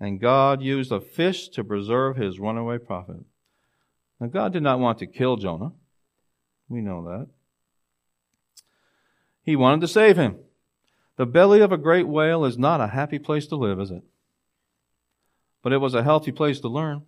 And 0.00 0.18
God 0.18 0.62
used 0.62 0.90
a 0.90 1.02
fish 1.02 1.50
to 1.50 1.62
preserve 1.62 2.16
his 2.16 2.40
runaway 2.40 2.78
prophet. 2.78 3.26
Now, 4.18 4.28
God 4.28 4.54
did 4.54 4.62
not 4.62 4.80
want 4.80 4.98
to 5.00 5.06
kill 5.06 5.36
Jonah. 5.36 5.72
We 6.70 6.80
know 6.80 7.04
that. 7.04 7.26
He 9.42 9.54
wanted 9.54 9.82
to 9.82 9.88
save 9.88 10.16
him. 10.16 10.38
The 11.16 11.26
belly 11.26 11.60
of 11.60 11.72
a 11.72 11.76
great 11.76 12.08
whale 12.08 12.46
is 12.46 12.56
not 12.56 12.80
a 12.80 12.86
happy 12.86 13.18
place 13.18 13.46
to 13.48 13.56
live, 13.56 13.78
is 13.78 13.90
it? 13.90 14.02
But 15.64 15.72
it 15.72 15.78
was 15.78 15.94
a 15.94 16.02
healthy 16.02 16.30
place 16.30 16.60
to 16.60 16.68
learn. 16.68 17.02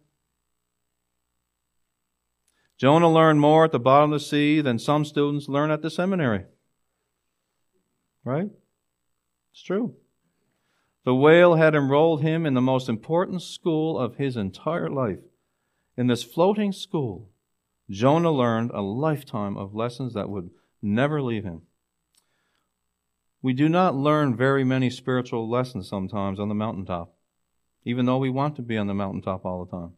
Jonah 2.78 3.12
learned 3.12 3.38
more 3.38 3.66
at 3.66 3.72
the 3.72 3.78
bottom 3.78 4.12
of 4.14 4.18
the 4.18 4.24
sea 4.24 4.62
than 4.62 4.78
some 4.78 5.04
students 5.04 5.46
learn 5.46 5.70
at 5.70 5.82
the 5.82 5.90
seminary. 5.90 6.46
Right? 8.24 8.48
It's 9.52 9.62
true. 9.62 9.94
The 11.04 11.14
whale 11.14 11.56
had 11.56 11.74
enrolled 11.74 12.22
him 12.22 12.46
in 12.46 12.54
the 12.54 12.62
most 12.62 12.88
important 12.88 13.42
school 13.42 13.98
of 13.98 14.16
his 14.16 14.38
entire 14.38 14.88
life. 14.88 15.20
In 15.96 16.06
this 16.06 16.24
floating 16.24 16.72
school, 16.72 17.28
Jonah 17.90 18.32
learned 18.32 18.70
a 18.72 18.80
lifetime 18.80 19.58
of 19.58 19.74
lessons 19.74 20.14
that 20.14 20.30
would 20.30 20.48
never 20.80 21.20
leave 21.20 21.44
him. 21.44 21.62
We 23.42 23.52
do 23.52 23.68
not 23.68 23.94
learn 23.94 24.34
very 24.34 24.64
many 24.64 24.88
spiritual 24.88 25.48
lessons 25.48 25.88
sometimes 25.88 26.40
on 26.40 26.48
the 26.48 26.54
mountaintop 26.54 27.15
even 27.86 28.04
though 28.04 28.18
we 28.18 28.28
want 28.28 28.56
to 28.56 28.62
be 28.62 28.76
on 28.76 28.88
the 28.88 28.94
mountaintop 28.94 29.46
all 29.46 29.64
the 29.64 29.70
time. 29.70 29.92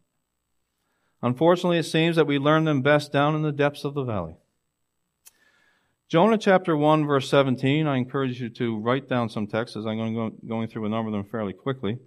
Unfortunately, 1.22 1.78
it 1.78 1.84
seems 1.84 2.16
that 2.16 2.26
we 2.26 2.38
learn 2.38 2.64
them 2.64 2.82
best 2.82 3.10
down 3.10 3.34
in 3.34 3.42
the 3.42 3.50
depths 3.50 3.82
of 3.82 3.94
the 3.94 4.04
valley. 4.04 4.36
Jonah 6.06 6.38
chapter 6.38 6.76
1, 6.76 7.06
verse 7.06 7.28
17, 7.30 7.86
I 7.86 7.96
encourage 7.96 8.40
you 8.40 8.50
to 8.50 8.78
write 8.78 9.08
down 9.08 9.30
some 9.30 9.46
texts 9.46 9.76
as 9.76 9.86
I'm 9.86 9.96
going, 10.14 10.36
going 10.46 10.68
through 10.68 10.84
a 10.84 10.88
number 10.90 11.08
of 11.08 11.14
them 11.14 11.24
fairly 11.24 11.54
quickly. 11.54 11.98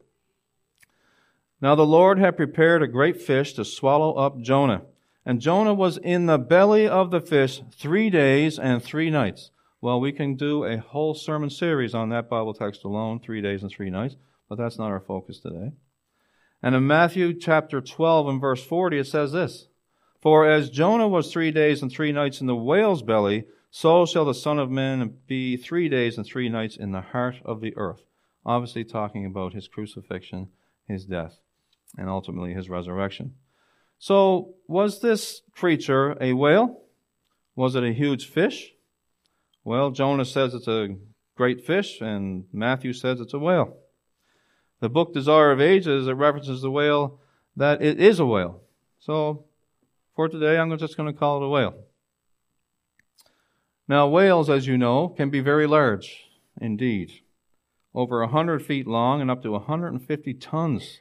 Now 1.59 1.73
the 1.73 1.85
Lord 1.85 2.19
had 2.19 2.37
prepared 2.37 2.83
a 2.83 2.87
great 2.87 3.19
fish 3.19 3.53
to 3.53 3.65
swallow 3.65 4.13
up 4.13 4.39
Jonah. 4.39 4.83
And 5.25 5.41
Jonah 5.41 5.73
was 5.73 5.97
in 5.97 6.27
the 6.27 6.39
belly 6.39 6.87
of 6.87 7.09
the 7.09 7.21
fish 7.21 7.61
three 7.71 8.09
days 8.11 8.57
and 8.57 8.83
three 8.83 9.09
nights. 9.09 9.49
Well, 9.81 9.99
we 9.99 10.11
can 10.11 10.35
do 10.35 10.63
a 10.63 10.77
whole 10.77 11.15
sermon 11.15 11.49
series 11.49 11.95
on 11.95 12.09
that 12.09 12.29
Bible 12.29 12.53
text 12.53 12.83
alone, 12.83 13.19
three 13.19 13.41
days 13.41 13.63
and 13.63 13.71
three 13.71 13.89
nights 13.89 14.15
but 14.51 14.57
that's 14.57 14.77
not 14.77 14.91
our 14.91 14.99
focus 14.99 15.39
today. 15.39 15.71
And 16.61 16.75
in 16.75 16.85
Matthew 16.85 17.33
chapter 17.33 17.79
12 17.79 18.27
and 18.27 18.41
verse 18.41 18.61
40, 18.61 18.99
it 18.99 19.07
says 19.07 19.31
this 19.31 19.69
For 20.21 20.45
as 20.45 20.69
Jonah 20.69 21.07
was 21.07 21.31
three 21.31 21.51
days 21.51 21.81
and 21.81 21.89
three 21.89 22.11
nights 22.11 22.41
in 22.41 22.47
the 22.47 22.55
whale's 22.55 23.01
belly, 23.01 23.45
so 23.69 24.05
shall 24.05 24.25
the 24.25 24.33
Son 24.33 24.59
of 24.59 24.69
Man 24.69 25.19
be 25.25 25.55
three 25.55 25.87
days 25.87 26.17
and 26.17 26.25
three 26.25 26.49
nights 26.49 26.75
in 26.75 26.91
the 26.91 26.99
heart 26.99 27.37
of 27.45 27.61
the 27.61 27.73
earth. 27.77 28.01
Obviously, 28.45 28.83
talking 28.83 29.25
about 29.25 29.53
his 29.53 29.69
crucifixion, 29.69 30.49
his 30.85 31.05
death, 31.05 31.39
and 31.97 32.09
ultimately 32.09 32.53
his 32.53 32.69
resurrection. 32.69 33.35
So, 33.99 34.55
was 34.67 34.99
this 34.99 35.43
creature 35.55 36.17
a 36.19 36.33
whale? 36.33 36.81
Was 37.55 37.75
it 37.75 37.85
a 37.85 37.93
huge 37.93 38.27
fish? 38.27 38.73
Well, 39.63 39.91
Jonah 39.91 40.25
says 40.25 40.53
it's 40.53 40.67
a 40.67 40.97
great 41.37 41.65
fish, 41.65 42.01
and 42.01 42.43
Matthew 42.51 42.91
says 42.91 43.21
it's 43.21 43.33
a 43.33 43.39
whale. 43.39 43.77
The 44.81 44.89
book 44.89 45.13
Desire 45.13 45.51
of 45.51 45.61
Ages, 45.61 46.07
it 46.07 46.13
references 46.13 46.63
the 46.63 46.71
whale 46.71 47.19
that 47.55 47.83
it 47.83 47.99
is 47.99 48.19
a 48.19 48.25
whale. 48.25 48.61
So 48.99 49.45
for 50.15 50.27
today, 50.27 50.57
I'm 50.57 50.75
just 50.75 50.97
going 50.97 51.11
to 51.11 51.17
call 51.17 51.41
it 51.41 51.45
a 51.45 51.49
whale. 51.49 51.75
Now, 53.87 54.07
whales, 54.07 54.49
as 54.49 54.65
you 54.65 54.79
know, 54.79 55.07
can 55.09 55.29
be 55.29 55.39
very 55.39 55.67
large 55.67 56.23
indeed. 56.59 57.11
Over 57.93 58.21
100 58.21 58.65
feet 58.65 58.87
long 58.87 59.21
and 59.21 59.29
up 59.29 59.43
to 59.43 59.51
150 59.51 60.33
tons. 60.35 60.99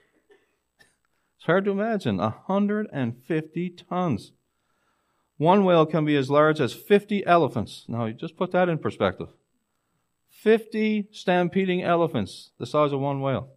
It's 1.38 1.46
hard 1.46 1.64
to 1.64 1.70
imagine. 1.70 2.18
150 2.18 3.70
tons. 3.70 4.32
One 5.38 5.64
whale 5.64 5.86
can 5.86 6.04
be 6.04 6.16
as 6.16 6.30
large 6.30 6.60
as 6.60 6.74
50 6.74 7.24
elephants. 7.24 7.86
Now, 7.88 8.04
you 8.04 8.12
just 8.12 8.36
put 8.36 8.52
that 8.52 8.68
in 8.68 8.76
perspective. 8.76 9.28
50 10.28 11.08
stampeding 11.12 11.82
elephants, 11.82 12.50
the 12.58 12.66
size 12.66 12.92
of 12.92 13.00
one 13.00 13.22
whale. 13.22 13.48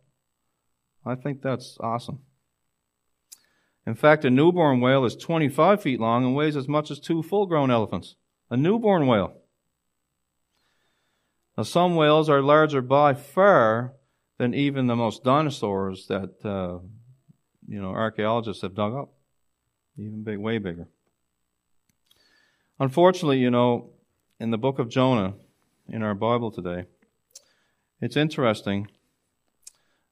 I 1.05 1.15
think 1.15 1.41
that's 1.41 1.77
awesome. 1.79 2.19
In 3.85 3.95
fact, 3.95 4.23
a 4.23 4.29
newborn 4.29 4.79
whale 4.79 5.03
is 5.03 5.15
25 5.15 5.81
feet 5.81 5.99
long 5.99 6.23
and 6.23 6.35
weighs 6.35 6.55
as 6.55 6.67
much 6.67 6.89
as 6.89 6.99
two 6.99 7.21
full 7.21 7.45
grown 7.45 7.69
elephants. 7.69 8.15
A 8.49 8.55
newborn 8.55 9.07
whale. 9.07 9.33
Now, 11.57 11.63
some 11.63 11.95
whales 11.95 12.29
are 12.29 12.41
larger 12.41 12.81
by 12.81 13.13
far 13.13 13.93
than 14.37 14.53
even 14.53 14.87
the 14.87 14.95
most 14.95 15.23
dinosaurs 15.23 16.07
that, 16.07 16.43
uh, 16.43 16.79
you 17.67 17.81
know, 17.81 17.89
archaeologists 17.89 18.61
have 18.61 18.73
dug 18.73 18.93
up. 18.93 19.13
Even 19.97 20.23
big, 20.23 20.39
way 20.39 20.57
bigger. 20.57 20.87
Unfortunately, 22.79 23.37
you 23.37 23.51
know, 23.51 23.91
in 24.39 24.49
the 24.49 24.57
book 24.57 24.79
of 24.79 24.89
Jonah, 24.89 25.33
in 25.87 26.01
our 26.01 26.15
Bible 26.15 26.51
today, 26.51 26.85
it's 28.01 28.17
interesting 28.17 28.87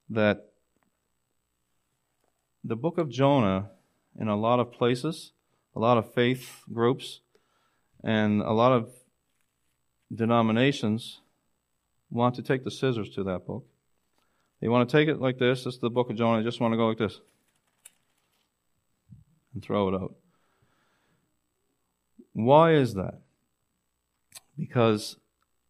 that 0.10 0.50
the 2.63 2.75
book 2.75 2.98
of 2.98 3.10
Jonah, 3.10 3.70
in 4.20 4.27
a 4.27 4.36
lot 4.36 4.60
of 4.60 4.72
places, 4.72 5.32
a 5.75 5.80
lot 5.80 5.98
of 5.98 6.13
faith 6.13 6.62
groups, 6.72 7.22
and 8.03 8.41
a 8.41 8.51
lot 8.51 8.72
of 8.72 8.89
denominations 10.13 11.22
want 12.10 12.36
to 12.36 12.41
take 12.41 12.63
the 12.63 12.72
scissors 12.72 13.10
to 13.12 13.24
that 13.24 13.46
book. 13.46 13.65
They 14.60 14.68
want 14.68 14.88
to 14.88 14.98
take 14.98 15.08
it 15.08 15.22
like 15.22 15.39
this. 15.39 15.63
This 15.63 15.75
is 15.75 15.80
the 15.80 15.89
book 15.89 16.10
of 16.10 16.18
Jonah. 16.18 16.39
They 16.39 16.48
just 16.48 16.60
want 16.60 16.74
to 16.74 16.77
go 16.77 16.88
like 16.88 16.98
this 16.98 17.20
and 19.53 19.63
throw 19.63 19.89
it 19.89 19.96
out. 19.96 20.15
Why 22.34 22.74
is 22.74 22.94
that? 22.94 23.22
Because 24.58 25.18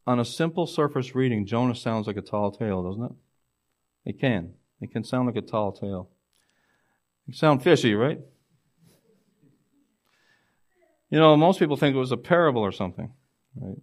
on 0.05 0.19
a 0.19 0.25
simple 0.25 0.67
surface 0.67 1.15
reading, 1.15 1.45
Jonah 1.45 1.75
sounds 1.75 2.07
like 2.07 2.17
a 2.17 2.21
tall 2.21 2.51
tale, 2.51 2.83
doesn't 2.83 3.03
it? 3.03 3.12
It 4.03 4.19
can. 4.19 4.53
It 4.81 4.91
can 4.91 5.03
sound 5.03 5.27
like 5.27 5.36
a 5.36 5.41
tall 5.41 5.71
tale. 5.71 6.10
You 7.31 7.38
sound 7.38 7.63
fishy, 7.63 7.95
right? 7.95 8.19
You 11.09 11.17
know, 11.17 11.38
most 11.38 11.59
people 11.59 11.77
think 11.77 11.95
it 11.95 12.00
was 12.00 12.11
a 12.11 12.17
parable 12.17 12.61
or 12.61 12.73
something, 12.73 13.13
right? 13.55 13.77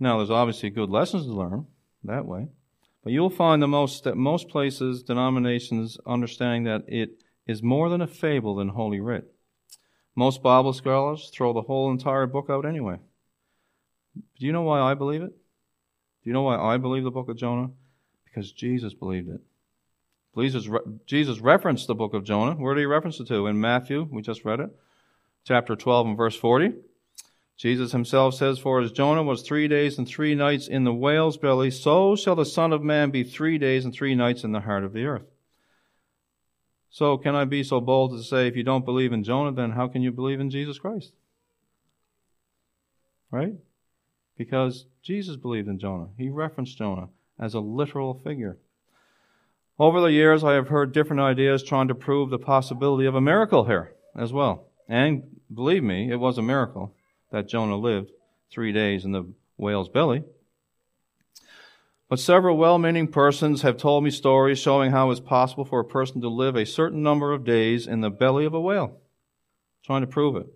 Now, 0.00 0.16
there's 0.16 0.30
obviously 0.30 0.70
good 0.70 0.90
lessons 0.90 1.26
to 1.26 1.32
learn 1.32 1.66
that 2.02 2.26
way, 2.26 2.48
but 3.04 3.12
you'll 3.12 3.30
find 3.30 3.62
the 3.62 3.68
most 3.68 4.02
that 4.02 4.16
most 4.16 4.48
places, 4.48 5.04
denominations, 5.04 5.96
understanding 6.04 6.64
that 6.64 6.82
it 6.88 7.22
is 7.46 7.62
more 7.62 7.88
than 7.88 8.00
a 8.00 8.08
fable 8.08 8.56
than 8.56 8.70
Holy 8.70 8.98
Writ. 8.98 9.32
Most 10.16 10.42
Bible 10.42 10.72
scholars 10.72 11.30
throw 11.32 11.52
the 11.52 11.62
whole 11.62 11.92
entire 11.92 12.26
book 12.26 12.46
out 12.50 12.66
anyway. 12.66 12.96
Do 14.16 14.44
you 14.44 14.50
know 14.50 14.62
why 14.62 14.80
I 14.80 14.94
believe 14.94 15.22
it? 15.22 15.30
Do 15.30 16.30
you 16.30 16.32
know 16.32 16.42
why 16.42 16.56
I 16.56 16.78
believe 16.78 17.04
the 17.04 17.12
book 17.12 17.28
of 17.28 17.36
Jonah? 17.36 17.70
Because 18.24 18.50
Jesus 18.50 18.92
believed 18.92 19.28
it. 19.28 19.40
Jesus, 20.38 20.68
Jesus 21.06 21.40
referenced 21.40 21.86
the 21.86 21.94
book 21.94 22.12
of 22.14 22.24
Jonah. 22.24 22.54
Where 22.54 22.74
did 22.74 22.82
he 22.82 22.86
reference 22.86 23.20
it 23.20 23.28
to? 23.28 23.46
In 23.46 23.60
Matthew, 23.60 24.06
we 24.10 24.22
just 24.22 24.44
read 24.44 24.60
it, 24.60 24.70
chapter 25.44 25.74
12 25.74 26.08
and 26.08 26.16
verse 26.16 26.36
40. 26.36 26.74
Jesus 27.56 27.92
himself 27.92 28.34
says, 28.34 28.58
For 28.58 28.80
as 28.80 28.92
Jonah 28.92 29.22
was 29.22 29.42
three 29.42 29.66
days 29.66 29.96
and 29.96 30.06
three 30.06 30.34
nights 30.34 30.68
in 30.68 30.84
the 30.84 30.92
whale's 30.92 31.38
belly, 31.38 31.70
so 31.70 32.14
shall 32.14 32.34
the 32.34 32.44
Son 32.44 32.72
of 32.72 32.82
Man 32.82 33.10
be 33.10 33.24
three 33.24 33.56
days 33.56 33.84
and 33.84 33.94
three 33.94 34.14
nights 34.14 34.44
in 34.44 34.52
the 34.52 34.60
heart 34.60 34.84
of 34.84 34.92
the 34.92 35.06
earth. 35.06 35.26
So, 36.90 37.16
can 37.16 37.34
I 37.34 37.44
be 37.44 37.62
so 37.62 37.80
bold 37.80 38.12
to 38.12 38.22
say, 38.22 38.46
if 38.46 38.56
you 38.56 38.62
don't 38.62 38.84
believe 38.84 39.12
in 39.12 39.24
Jonah, 39.24 39.52
then 39.52 39.72
how 39.72 39.88
can 39.88 40.02
you 40.02 40.12
believe 40.12 40.40
in 40.40 40.50
Jesus 40.50 40.78
Christ? 40.78 41.12
Right? 43.30 43.54
Because 44.36 44.86
Jesus 45.02 45.36
believed 45.36 45.68
in 45.68 45.78
Jonah. 45.78 46.08
He 46.16 46.28
referenced 46.28 46.78
Jonah 46.78 47.08
as 47.38 47.54
a 47.54 47.60
literal 47.60 48.14
figure. 48.14 48.58
Over 49.78 50.00
the 50.00 50.12
years, 50.12 50.42
I 50.42 50.54
have 50.54 50.68
heard 50.68 50.92
different 50.92 51.20
ideas 51.20 51.62
trying 51.62 51.88
to 51.88 51.94
prove 51.94 52.30
the 52.30 52.38
possibility 52.38 53.06
of 53.06 53.14
a 53.14 53.20
miracle 53.20 53.64
here 53.64 53.94
as 54.16 54.32
well. 54.32 54.68
And 54.88 55.22
believe 55.52 55.82
me, 55.82 56.10
it 56.10 56.16
was 56.16 56.38
a 56.38 56.42
miracle 56.42 56.94
that 57.30 57.48
Jonah 57.48 57.76
lived 57.76 58.10
three 58.50 58.72
days 58.72 59.04
in 59.04 59.12
the 59.12 59.30
whale's 59.58 59.90
belly. 59.90 60.24
But 62.08 62.20
several 62.20 62.56
well 62.56 62.78
meaning 62.78 63.08
persons 63.08 63.62
have 63.62 63.76
told 63.76 64.04
me 64.04 64.10
stories 64.10 64.58
showing 64.58 64.92
how 64.92 65.10
it's 65.10 65.20
possible 65.20 65.64
for 65.64 65.80
a 65.80 65.84
person 65.84 66.22
to 66.22 66.28
live 66.28 66.56
a 66.56 66.64
certain 66.64 67.02
number 67.02 67.32
of 67.32 67.44
days 67.44 67.86
in 67.86 68.00
the 68.00 68.10
belly 68.10 68.46
of 68.46 68.54
a 68.54 68.60
whale, 68.60 69.00
trying 69.84 70.02
to 70.02 70.06
prove 70.06 70.36
it. 70.36 70.46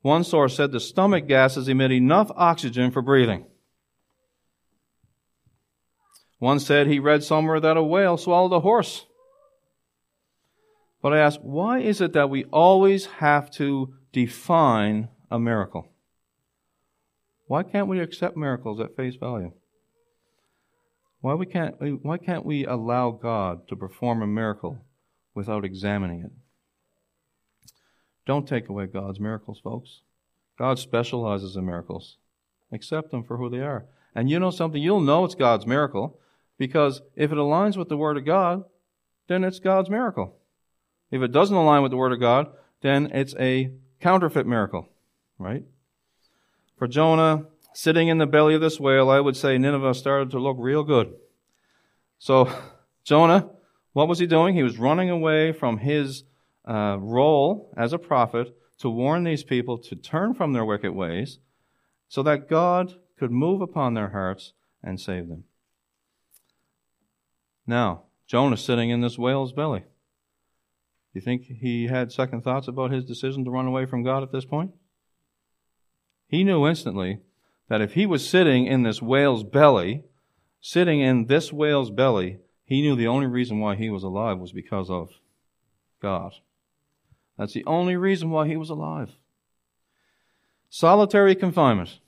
One 0.00 0.24
source 0.24 0.56
said 0.56 0.72
the 0.72 0.80
stomach 0.80 1.28
gases 1.28 1.68
emit 1.68 1.92
enough 1.92 2.30
oxygen 2.34 2.90
for 2.90 3.02
breathing. 3.02 3.46
One 6.38 6.60
said 6.60 6.86
he 6.86 6.98
read 6.98 7.22
somewhere 7.22 7.60
that 7.60 7.76
a 7.76 7.82
whale 7.82 8.16
swallowed 8.16 8.52
a 8.52 8.60
horse. 8.60 9.06
But 11.00 11.12
I 11.12 11.18
ask, 11.18 11.38
why 11.42 11.80
is 11.80 12.00
it 12.00 12.12
that 12.14 12.30
we 12.30 12.44
always 12.44 13.06
have 13.06 13.50
to 13.52 13.94
define 14.12 15.08
a 15.30 15.38
miracle? 15.38 15.88
Why 17.46 17.62
can't 17.62 17.88
we 17.88 18.00
accept 18.00 18.36
miracles 18.36 18.80
at 18.80 18.96
face 18.96 19.16
value? 19.16 19.52
Why, 21.20 21.34
we 21.34 21.46
can't, 21.46 21.76
why 22.02 22.18
can't 22.18 22.44
we 22.44 22.64
allow 22.64 23.10
God 23.10 23.66
to 23.68 23.76
perform 23.76 24.22
a 24.22 24.26
miracle 24.26 24.78
without 25.34 25.64
examining 25.64 26.20
it? 26.20 26.32
Don't 28.26 28.48
take 28.48 28.68
away 28.68 28.86
God's 28.86 29.20
miracles, 29.20 29.60
folks. 29.62 30.00
God 30.58 30.78
specializes 30.78 31.56
in 31.56 31.66
miracles. 31.66 32.16
Accept 32.72 33.10
them 33.10 33.24
for 33.24 33.36
who 33.36 33.50
they 33.50 33.60
are. 33.60 33.86
And 34.14 34.30
you 34.30 34.38
know 34.38 34.50
something? 34.50 34.80
You'll 34.80 35.00
know 35.00 35.24
it's 35.24 35.34
God's 35.34 35.66
miracle 35.66 36.18
because 36.58 37.02
if 37.16 37.32
it 37.32 37.38
aligns 37.38 37.76
with 37.76 37.88
the 37.88 37.96
Word 37.96 38.16
of 38.16 38.24
God, 38.24 38.64
then 39.26 39.44
it's 39.44 39.58
God's 39.58 39.90
miracle. 39.90 40.36
If 41.10 41.22
it 41.22 41.32
doesn't 41.32 41.56
align 41.56 41.82
with 41.82 41.90
the 41.90 41.96
Word 41.96 42.12
of 42.12 42.20
God, 42.20 42.48
then 42.80 43.10
it's 43.12 43.34
a 43.38 43.72
counterfeit 44.00 44.46
miracle, 44.46 44.88
right? 45.38 45.64
For 46.76 46.86
Jonah, 46.86 47.46
sitting 47.72 48.08
in 48.08 48.18
the 48.18 48.26
belly 48.26 48.54
of 48.54 48.60
this 48.60 48.78
whale, 48.78 49.10
I 49.10 49.20
would 49.20 49.36
say 49.36 49.58
Nineveh 49.58 49.94
started 49.94 50.30
to 50.30 50.38
look 50.38 50.56
real 50.60 50.84
good. 50.84 51.14
So, 52.18 52.50
Jonah, 53.04 53.50
what 53.92 54.08
was 54.08 54.18
he 54.18 54.26
doing? 54.26 54.54
He 54.54 54.62
was 54.62 54.78
running 54.78 55.10
away 55.10 55.52
from 55.52 55.78
his 55.78 56.24
uh, 56.66 56.96
role 57.00 57.72
as 57.76 57.92
a 57.92 57.98
prophet 57.98 58.56
to 58.78 58.90
warn 58.90 59.24
these 59.24 59.44
people 59.44 59.78
to 59.78 59.96
turn 59.96 60.34
from 60.34 60.52
their 60.52 60.64
wicked 60.64 60.92
ways 60.92 61.38
so 62.08 62.22
that 62.22 62.48
God 62.48 62.94
could 63.18 63.30
move 63.30 63.60
upon 63.60 63.94
their 63.94 64.10
hearts 64.10 64.52
and 64.82 65.00
save 65.00 65.28
them. 65.28 65.44
Now, 67.66 68.02
Jonah 68.26 68.56
sitting 68.56 68.90
in 68.90 69.00
this 69.00 69.18
whale's 69.18 69.52
belly. 69.52 69.80
Do 69.80 69.86
you 71.14 71.20
think 71.20 71.44
he 71.44 71.86
had 71.86 72.10
second 72.10 72.42
thoughts 72.42 72.68
about 72.68 72.90
his 72.90 73.04
decision 73.04 73.44
to 73.44 73.50
run 73.50 73.66
away 73.66 73.86
from 73.86 74.02
God 74.02 74.22
at 74.22 74.32
this 74.32 74.44
point? 74.44 74.72
He 76.26 76.42
knew 76.44 76.66
instantly 76.66 77.20
that 77.68 77.80
if 77.80 77.94
he 77.94 78.06
was 78.06 78.28
sitting 78.28 78.66
in 78.66 78.82
this 78.82 79.00
whale's 79.00 79.44
belly, 79.44 80.04
sitting 80.60 81.00
in 81.00 81.26
this 81.26 81.52
whale's 81.52 81.90
belly, 81.90 82.38
he 82.64 82.80
knew 82.80 82.96
the 82.96 83.06
only 83.06 83.26
reason 83.26 83.60
why 83.60 83.76
he 83.76 83.90
was 83.90 84.02
alive 84.02 84.38
was 84.38 84.52
because 84.52 84.90
of 84.90 85.10
God. 86.00 86.34
That's 87.38 87.52
the 87.52 87.64
only 87.66 87.96
reason 87.96 88.30
why 88.30 88.48
he 88.48 88.56
was 88.56 88.70
alive. 88.70 89.10
Solitary 90.68 91.34
confinement. 91.34 92.00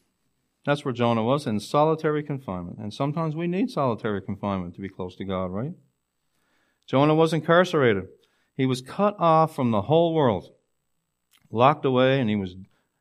That's 0.67 0.85
where 0.85 0.93
Jonah 0.93 1.23
was, 1.23 1.47
in 1.47 1.61
solitary 1.61 2.25
confinement. 2.25 2.79
And 2.79 2.93
sometimes 2.93 3.37
we 3.37 3.47
need 3.47 3.71
solitary 3.71 4.21
confinement 4.21 4.75
to 4.75 4.81
be 4.81 4.89
close 4.89 5.15
to 5.17 5.25
God, 5.25 5.47
right? 5.47 5.73
Jonah 6.87 7.15
was 7.15 7.33
incarcerated. 7.33 8.09
He 8.57 8.67
was 8.67 8.83
cut 8.83 9.15
off 9.21 9.55
from 9.55 9.71
the 9.71 9.83
whole 9.83 10.13
world, 10.13 10.51
locked 11.53 11.85
away, 11.85 12.21
and 12.21 12.29
he 12.29 12.35
was, 12.35 12.57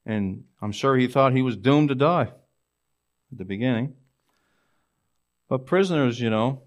and 0.06 0.44
I'm 0.62 0.72
sure 0.72 0.96
he 0.96 1.08
thought 1.08 1.34
he 1.34 1.42
was 1.42 1.58
doomed 1.58 1.90
to 1.90 1.96
die 1.96 2.32
at 3.32 3.38
the 3.38 3.46
beginning. 3.46 3.96
But 5.50 5.66
prisoners, 5.66 6.20
you 6.20 6.30
know, 6.30 6.62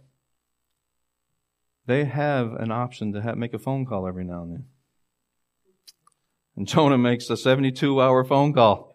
they 1.86 2.06
have 2.06 2.54
an 2.54 2.72
option 2.72 3.12
to 3.12 3.22
have, 3.22 3.36
make 3.36 3.54
a 3.54 3.58
phone 3.58 3.86
call 3.86 4.06
every 4.06 4.24
now 4.24 4.42
and 4.42 4.52
then. 4.52 4.64
And 6.56 6.66
Jonah 6.66 6.98
makes 6.98 7.30
a 7.30 7.36
72 7.36 8.00
hour 8.00 8.24
phone 8.24 8.52
call. 8.52 8.87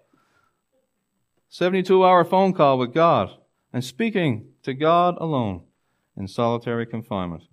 72 1.54 2.04
hour 2.04 2.26
phone 2.26 2.52
call 2.52 2.80
with 2.80 2.96
God 2.96 3.30
and 3.72 3.86
speaking 3.86 4.48
to 4.64 4.74
God 4.74 5.16
alone 5.20 5.62
in 6.18 6.28
solitary 6.28 6.88
confinement. 6.88 7.44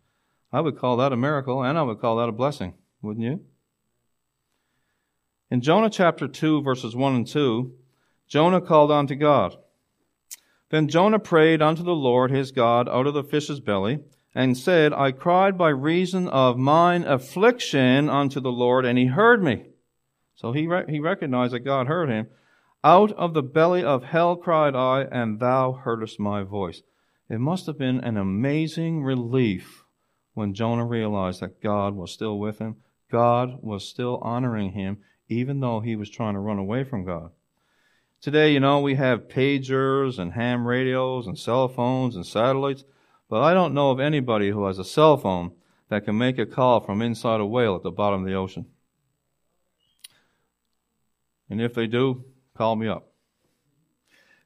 I 0.51 0.63
would 0.63 0.79
call 0.79 0.97
that 0.97 1.13
a 1.13 1.19
miracle 1.19 1.63
and 1.63 1.77
I 1.77 1.83
would 1.83 2.01
call 2.01 2.17
that 2.17 2.31
a 2.31 2.33
blessing, 2.33 2.73
wouldn't 3.03 3.27
you? 3.27 3.45
In 5.51 5.61
Jonah 5.61 5.91
chapter 5.91 6.27
2, 6.27 6.63
verses 6.63 6.97
1 6.97 7.15
and 7.15 7.27
2, 7.27 7.75
Jonah 8.27 8.63
called 8.63 8.91
unto 8.91 9.15
God. 9.15 9.59
Then 10.71 10.89
Jonah 10.89 11.19
prayed 11.19 11.61
unto 11.61 11.83
the 11.83 11.91
Lord 11.91 12.31
his 12.31 12.53
God 12.53 12.89
out 12.89 13.07
of 13.07 13.13
the 13.13 13.23
fish's 13.23 13.61
belly, 13.61 13.99
and 14.35 14.57
said, 14.57 14.95
I 14.95 15.13
cried 15.13 15.59
by 15.59 15.69
reason 15.69 16.27
of 16.27 16.57
mine 16.57 17.05
affliction 17.05 18.09
unto 18.09 18.41
the 18.41 18.53
Lord, 18.53 18.87
and 18.87 18.97
he 18.97 19.07
heard 19.07 19.43
me. 19.43 19.67
So 20.37 20.53
he, 20.53 20.67
re- 20.67 20.87
he 20.89 21.01
recognized 21.01 21.53
that 21.53 21.61
God 21.61 21.87
heard 21.87 22.09
him. 22.09 22.29
Out 22.83 23.13
of 23.13 23.35
the 23.35 23.43
belly 23.43 23.85
of 23.85 24.05
hell 24.05 24.37
cried 24.37 24.75
I, 24.75 25.03
and 25.03 25.39
thou 25.39 25.73
heardest 25.73 26.19
my 26.19 26.43
voice. 26.43 26.83
It 27.29 27.39
must 27.39 27.67
have 27.67 27.77
been 27.77 28.01
an 28.01 28.17
amazing 28.17 29.03
relief 29.03 29.85
when 30.35 30.55
Jonah 30.55 30.87
realized 30.87 31.41
that 31.41 31.61
God 31.61 31.95
was 31.95 32.11
still 32.11 32.39
with 32.39 32.59
him. 32.59 32.77
God 33.11 33.63
was 33.63 33.87
still 33.87 34.19
honoring 34.23 34.73
him, 34.73 34.99
even 35.29 35.61
though 35.61 35.81
he 35.81 35.95
was 35.95 36.09
trying 36.09 36.35
to 36.35 36.41
run 36.41 36.59
away 36.59 36.85
from 36.85 37.05
God. 37.05 37.33
Today, 38.21 38.53
you 38.53 38.61
know, 38.61 38.81
we 38.81 38.95
have 38.95 39.29
pagers 39.29 40.19
and 40.19 40.33
ham 40.33 40.67
radios 40.67 41.27
and 41.27 41.39
cell 41.39 41.69
phones 41.69 42.17
and 42.17 42.27
satellites, 42.27 42.85
but 43.29 43.43
I 43.43 43.53
don't 43.53 43.75
know 43.75 43.91
of 43.91 44.01
anybody 44.01 44.51
who 44.51 44.65
has 44.67 44.79
a 44.79 44.85
cell 44.85 45.17
phone 45.17 45.53
that 45.89 46.05
can 46.05 46.17
make 46.17 46.39
a 46.39 46.47
call 46.47 46.81
from 46.81 47.03
inside 47.03 47.41
a 47.41 47.47
whale 47.47 47.77
at 47.77 47.83
the 47.83 47.91
bottom 47.91 48.21
of 48.23 48.27
the 48.27 48.35
ocean. 48.35 48.67
And 51.49 51.61
if 51.61 51.75
they 51.75 51.87
do, 51.87 52.25
Call 52.61 52.77
me 52.77 52.89
up. 52.89 53.11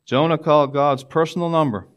Jonah 0.04 0.38
called 0.38 0.72
God's 0.72 1.02
personal 1.02 1.48
number, 1.48 1.88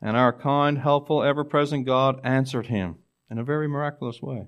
and 0.00 0.16
our 0.16 0.32
kind, 0.32 0.78
helpful, 0.78 1.22
ever 1.22 1.44
present 1.44 1.84
God 1.84 2.18
answered 2.24 2.68
him 2.68 2.96
in 3.30 3.36
a 3.36 3.44
very 3.44 3.68
miraculous 3.68 4.22
way. 4.22 4.46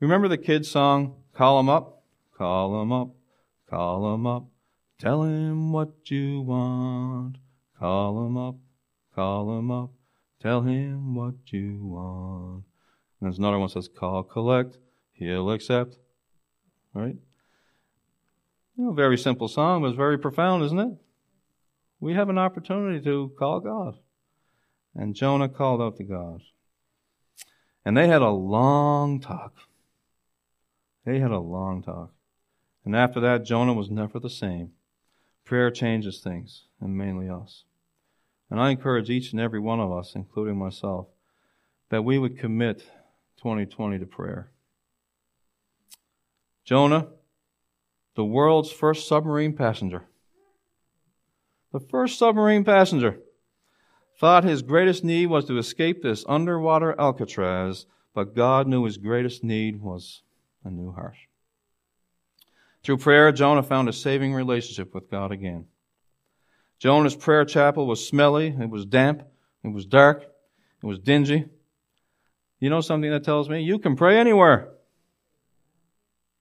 Remember 0.00 0.28
the 0.28 0.38
kids' 0.38 0.70
song, 0.70 1.16
Call 1.34 1.60
Him 1.60 1.68
Up? 1.68 2.04
Call 2.38 2.80
Him 2.80 2.90
Up, 2.90 3.16
Call 3.68 4.14
Him 4.14 4.26
Up, 4.26 4.46
tell 4.98 5.24
Him 5.24 5.72
what 5.72 6.10
you 6.10 6.40
want. 6.40 7.36
Call 7.78 8.24
Him 8.24 8.38
Up, 8.38 8.56
Call 9.14 9.58
Him 9.58 9.70
Up, 9.70 9.90
tell 10.40 10.62
Him 10.62 11.14
what 11.14 11.34
you 11.48 11.84
want. 11.84 12.64
And 13.20 13.28
there's 13.28 13.36
another 13.36 13.58
one 13.58 13.66
that 13.66 13.74
says, 13.74 13.88
Call, 13.88 14.22
collect, 14.22 14.78
He'll 15.12 15.50
accept. 15.50 15.98
Right? 16.94 17.18
You 18.76 18.84
know, 18.84 18.92
very 18.92 19.16
simple 19.16 19.48
song, 19.48 19.80
but 19.80 19.88
it's 19.88 19.96
very 19.96 20.18
profound, 20.18 20.62
isn't 20.64 20.78
it? 20.78 20.92
We 21.98 22.12
have 22.12 22.28
an 22.28 22.36
opportunity 22.36 23.02
to 23.04 23.32
call 23.38 23.60
God. 23.60 23.94
And 24.94 25.14
Jonah 25.14 25.48
called 25.48 25.80
out 25.80 25.96
to 25.96 26.04
God. 26.04 26.42
And 27.84 27.96
they 27.96 28.06
had 28.08 28.20
a 28.20 28.30
long 28.30 29.20
talk. 29.20 29.54
They 31.06 31.20
had 31.20 31.30
a 31.30 31.38
long 31.38 31.82
talk. 31.82 32.12
And 32.84 32.94
after 32.94 33.18
that, 33.20 33.44
Jonah 33.44 33.72
was 33.72 33.90
never 33.90 34.18
the 34.18 34.28
same. 34.28 34.72
Prayer 35.44 35.70
changes 35.70 36.20
things, 36.20 36.64
and 36.80 36.98
mainly 36.98 37.30
us. 37.30 37.64
And 38.50 38.60
I 38.60 38.70
encourage 38.70 39.08
each 39.08 39.32
and 39.32 39.40
every 39.40 39.60
one 39.60 39.80
of 39.80 39.90
us, 39.90 40.14
including 40.14 40.58
myself, 40.58 41.06
that 41.88 42.04
we 42.04 42.18
would 42.18 42.38
commit 42.38 42.80
2020 43.38 43.98
to 43.98 44.06
prayer. 44.06 44.50
Jonah 46.64 47.08
the 48.16 48.24
world's 48.24 48.72
first 48.72 49.06
submarine 49.06 49.52
passenger. 49.52 50.02
The 51.72 51.80
first 51.80 52.18
submarine 52.18 52.64
passenger. 52.64 53.20
thought 54.18 54.44
his 54.44 54.62
greatest 54.62 55.04
need 55.04 55.26
was 55.26 55.44
to 55.44 55.58
escape 55.58 56.02
this 56.02 56.24
underwater 56.26 56.98
Alcatraz, 56.98 57.84
but 58.14 58.34
God 58.34 58.66
knew 58.66 58.84
his 58.84 58.96
greatest 58.96 59.44
need 59.44 59.82
was 59.82 60.22
a 60.64 60.70
new 60.70 60.90
heart. 60.90 61.16
Through 62.82 62.96
prayer, 62.96 63.30
Jonah 63.30 63.62
found 63.62 63.90
a 63.90 63.92
saving 63.92 64.32
relationship 64.32 64.94
with 64.94 65.10
God 65.10 65.32
again. 65.32 65.66
Jonah's 66.78 67.14
prayer 67.14 67.44
chapel 67.44 67.86
was 67.86 68.08
smelly, 68.08 68.46
it 68.58 68.70
was 68.70 68.86
damp, 68.86 69.22
it 69.62 69.68
was 69.68 69.84
dark, 69.84 70.22
it 70.22 70.86
was 70.86 70.98
dingy. 70.98 71.44
You 72.58 72.70
know 72.70 72.80
something 72.80 73.10
that 73.10 73.24
tells 73.24 73.50
me? 73.50 73.62
You 73.62 73.78
can 73.78 73.96
pray 73.96 74.18
anywhere. 74.18 74.72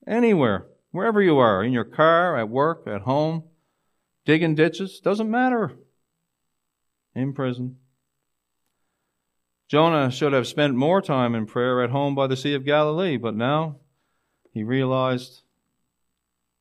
Anywhere. 0.07 0.67
Wherever 0.95 1.21
you 1.21 1.39
are. 1.39 1.61
In 1.61 1.73
your 1.73 1.83
car, 1.83 2.37
at 2.37 2.47
work, 2.47 2.87
at 2.87 3.01
home, 3.01 3.43
digging 4.23 4.55
ditches. 4.55 5.01
Doesn't 5.01 5.29
matter. 5.29 5.73
In 7.13 7.33
prison. 7.33 7.75
Jonah 9.67 10.09
should 10.09 10.31
have 10.31 10.47
spent 10.47 10.73
more 10.73 11.01
time 11.01 11.35
in 11.35 11.47
prayer 11.47 11.83
at 11.83 11.89
home 11.89 12.15
by 12.15 12.27
the 12.27 12.37
Sea 12.37 12.53
of 12.53 12.63
Galilee, 12.63 13.17
but 13.17 13.35
now 13.35 13.75
he 14.53 14.63
realized 14.63 15.41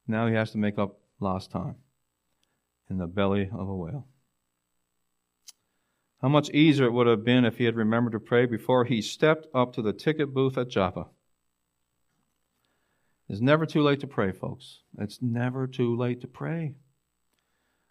now 0.09 0.27
he 0.27 0.35
has 0.35 0.51
to 0.51 0.59
make 0.59 0.81
up 0.81 0.99
lost 1.21 1.53
time 1.53 1.77
in 2.91 2.99
the 2.99 3.07
belly 3.07 3.49
of 3.53 3.69
a 3.69 3.77
whale. 3.77 4.09
How 6.21 6.29
much 6.29 6.51
easier 6.51 6.87
it 6.87 6.93
would 6.93 7.07
have 7.07 7.25
been 7.25 7.45
if 7.45 7.59
he 7.59 7.67
had 7.67 7.77
remembered 7.77 8.15
to 8.15 8.21
pray 8.21 8.47
before 8.47 8.85
he 8.85 9.01
stepped 9.01 9.47
up 9.55 9.75
to 9.75 9.83
the 9.83 9.93
ticket 9.93 10.35
booth 10.35 10.59
at 10.59 10.71
Joppa. 10.71 11.07
It's 13.29 13.41
never 13.41 13.65
too 13.67 13.83
late 13.83 14.01
to 14.01 14.07
pray, 14.07 14.33
folks. 14.33 14.81
It's 14.99 15.21
never 15.23 15.67
too 15.67 15.97
late 15.97 16.21
to 16.21 16.27
pray. 16.27 16.75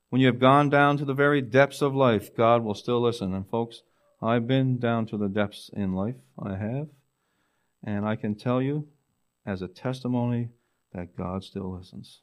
When 0.10 0.22
you 0.22 0.28
have 0.28 0.39
gone 0.39 0.69
down 0.69 0.98
to 0.98 1.06
the 1.06 1.15
very 1.15 1.41
depths 1.41 1.82
of 1.82 1.96
life, 1.96 2.36
God 2.36 2.63
will 2.63 2.76
still 2.76 3.02
listen. 3.02 3.34
And, 3.34 3.50
folks, 3.50 3.82
I've 4.22 4.46
been 4.46 4.78
down 4.78 5.08
to 5.08 5.17
the 5.17 5.28
depths 5.28 5.72
in 5.74 5.93
life. 5.93 6.17
I 6.38 6.56
have. 6.56 6.89
And 7.84 8.06
I 8.06 8.15
can 8.15 8.36
tell 8.36 8.62
you, 8.62 8.88
as 9.46 9.62
a 9.62 9.67
testimony, 9.67 10.50
that 10.93 11.17
God 11.17 11.43
still 11.43 11.76
listens. 11.76 12.22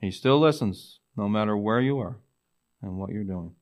He 0.00 0.10
still 0.10 0.40
listens, 0.40 1.00
no 1.16 1.28
matter 1.28 1.54
where 1.54 1.80
you 1.80 1.98
are 1.98 2.16
and 2.80 2.96
what 2.96 3.10
you're 3.10 3.24
doing. 3.24 3.54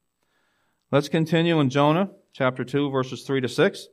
Let's 0.93 1.09
continue 1.09 1.59
in 1.59 1.71
Jonah 1.71 2.11
chapter 2.33 2.65
2, 2.65 2.89
verses 2.91 3.25
3 3.25 3.41
to 3.41 3.49
6. 3.49 3.89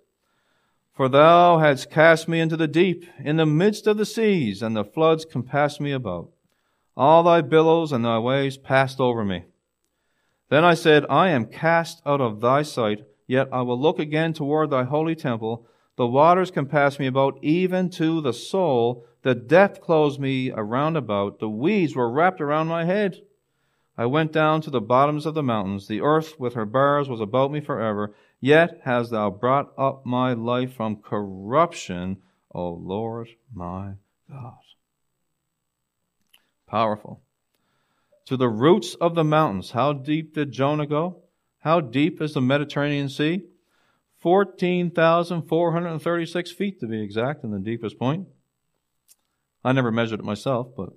For 0.96 1.10
thou 1.10 1.58
hadst 1.58 1.92
cast 1.92 2.30
me 2.30 2.40
into 2.40 2.56
the 2.56 2.70
deep, 2.70 3.06
in 3.20 3.36
the 3.36 3.46
midst 3.46 3.86
of 3.86 3.98
the 3.98 4.06
seas, 4.06 4.62
and 4.62 4.76
the 4.76 4.86
floods 4.86 5.26
compassed 5.26 5.82
me 5.82 5.92
about. 5.92 6.30
All 6.96 7.22
thy 7.24 7.42
billows 7.42 7.92
and 7.92 8.06
thy 8.06 8.18
waves 8.18 8.58
passed 8.58 9.02
over 9.02 9.26
me. 9.26 9.44
Then 10.50 10.64
I 10.64 10.74
said, 10.74 11.06
I 11.10 11.30
am 11.30 11.48
cast 11.48 12.02
out 12.06 12.22
of 12.22 12.40
thy 12.40 12.62
sight, 12.62 13.04
yet 13.28 13.50
I 13.52 13.62
will 13.64 13.80
look 13.80 14.00
again 14.00 14.32
toward 14.32 14.70
thy 14.70 14.84
holy 14.84 15.16
temple. 15.16 15.68
The 15.98 16.08
waters 16.08 16.50
compassed 16.50 16.98
me 16.98 17.08
about, 17.08 17.40
even 17.42 17.90
to 17.92 18.22
the 18.22 18.34
soul. 18.34 19.06
The 19.24 19.36
depth 19.36 19.82
closed 19.82 20.20
me 20.20 20.52
around 20.52 20.96
about. 20.96 21.40
The 21.40 21.50
weeds 21.50 21.94
were 21.94 22.10
wrapped 22.10 22.40
around 22.40 22.68
my 22.68 22.86
head. 22.86 23.22
I 23.98 24.06
went 24.06 24.32
down 24.32 24.62
to 24.62 24.70
the 24.70 24.82
bottoms 24.82 25.26
of 25.26 25.34
the 25.34 25.44
mountains. 25.44 25.88
The 25.88 26.02
earth 26.02 26.40
with 26.40 26.54
her 26.54 26.66
bars 26.66 27.10
was 27.10 27.20
about 27.20 27.52
me 27.52 27.60
forever. 27.60 28.14
Yet 28.40 28.82
hast 28.84 29.12
thou 29.12 29.32
brought 29.32 29.74
up 29.78 30.06
my 30.06 30.34
life 30.34 30.74
from 30.74 31.02
corruption, 31.02 32.22
O 32.52 32.70
Lord 32.70 33.30
my 33.54 33.94
God. 34.30 34.58
Powerful. 36.68 37.22
To 38.26 38.38
the 38.38 38.50
roots 38.50 38.96
of 38.96 39.14
the 39.16 39.24
mountains. 39.24 39.72
How 39.72 39.94
deep 39.94 40.34
did 40.34 40.52
Jonah 40.52 40.88
go? 40.88 41.22
How 41.60 41.80
deep 41.80 42.22
is 42.22 42.34
the 42.34 42.42
Mediterranean 42.42 43.08
Sea? 43.10 43.46
14,436 44.20 46.52
feet 46.52 46.80
to 46.80 46.88
be 46.88 47.02
exact, 47.02 47.44
in 47.44 47.52
the 47.52 47.60
deepest 47.60 48.00
point. 48.00 48.28
I 49.64 49.72
never 49.72 49.92
measured 49.92 50.20
it 50.20 50.26
myself, 50.26 50.70
but 50.76 50.90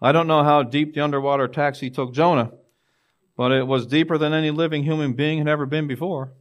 I 0.00 0.12
don't 0.12 0.26
know 0.26 0.42
how 0.42 0.62
deep 0.62 0.94
the 0.94 1.02
underwater 1.02 1.46
taxi 1.46 1.90
took 1.90 2.14
Jonah, 2.14 2.52
but 3.40 3.52
it 3.52 3.66
was 3.66 3.86
deeper 3.86 4.18
than 4.18 4.34
any 4.34 4.50
living 4.50 4.82
human 4.82 5.14
being 5.14 5.38
had 5.38 5.48
ever 5.48 5.64
been 5.64 5.86
before. 5.86 6.34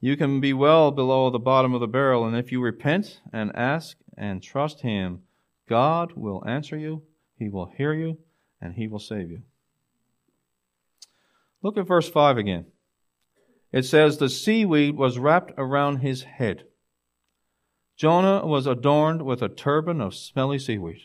You 0.00 0.16
can 0.16 0.40
be 0.40 0.54
well 0.54 0.90
below 0.90 1.28
the 1.28 1.38
bottom 1.38 1.74
of 1.74 1.80
the 1.82 1.86
barrel, 1.86 2.24
and 2.24 2.34
if 2.34 2.50
you 2.50 2.62
repent 2.62 3.20
and 3.34 3.54
ask 3.54 3.98
and 4.16 4.42
trust 4.42 4.80
Him, 4.80 5.24
God 5.68 6.14
will 6.14 6.42
answer 6.48 6.78
you, 6.78 7.02
He 7.38 7.50
will 7.50 7.66
hear 7.66 7.92
you, 7.92 8.16
and 8.62 8.76
He 8.76 8.88
will 8.88 8.98
save 8.98 9.30
you. 9.30 9.42
Look 11.60 11.76
at 11.76 11.86
verse 11.86 12.08
5 12.08 12.38
again. 12.38 12.64
It 13.72 13.82
says, 13.82 14.16
The 14.16 14.30
seaweed 14.30 14.96
was 14.96 15.18
wrapped 15.18 15.52
around 15.58 15.98
his 15.98 16.22
head. 16.22 16.64
Jonah 17.94 18.46
was 18.46 18.66
adorned 18.66 19.20
with 19.20 19.42
a 19.42 19.50
turban 19.50 20.00
of 20.00 20.14
smelly 20.14 20.58
seaweed. 20.58 21.02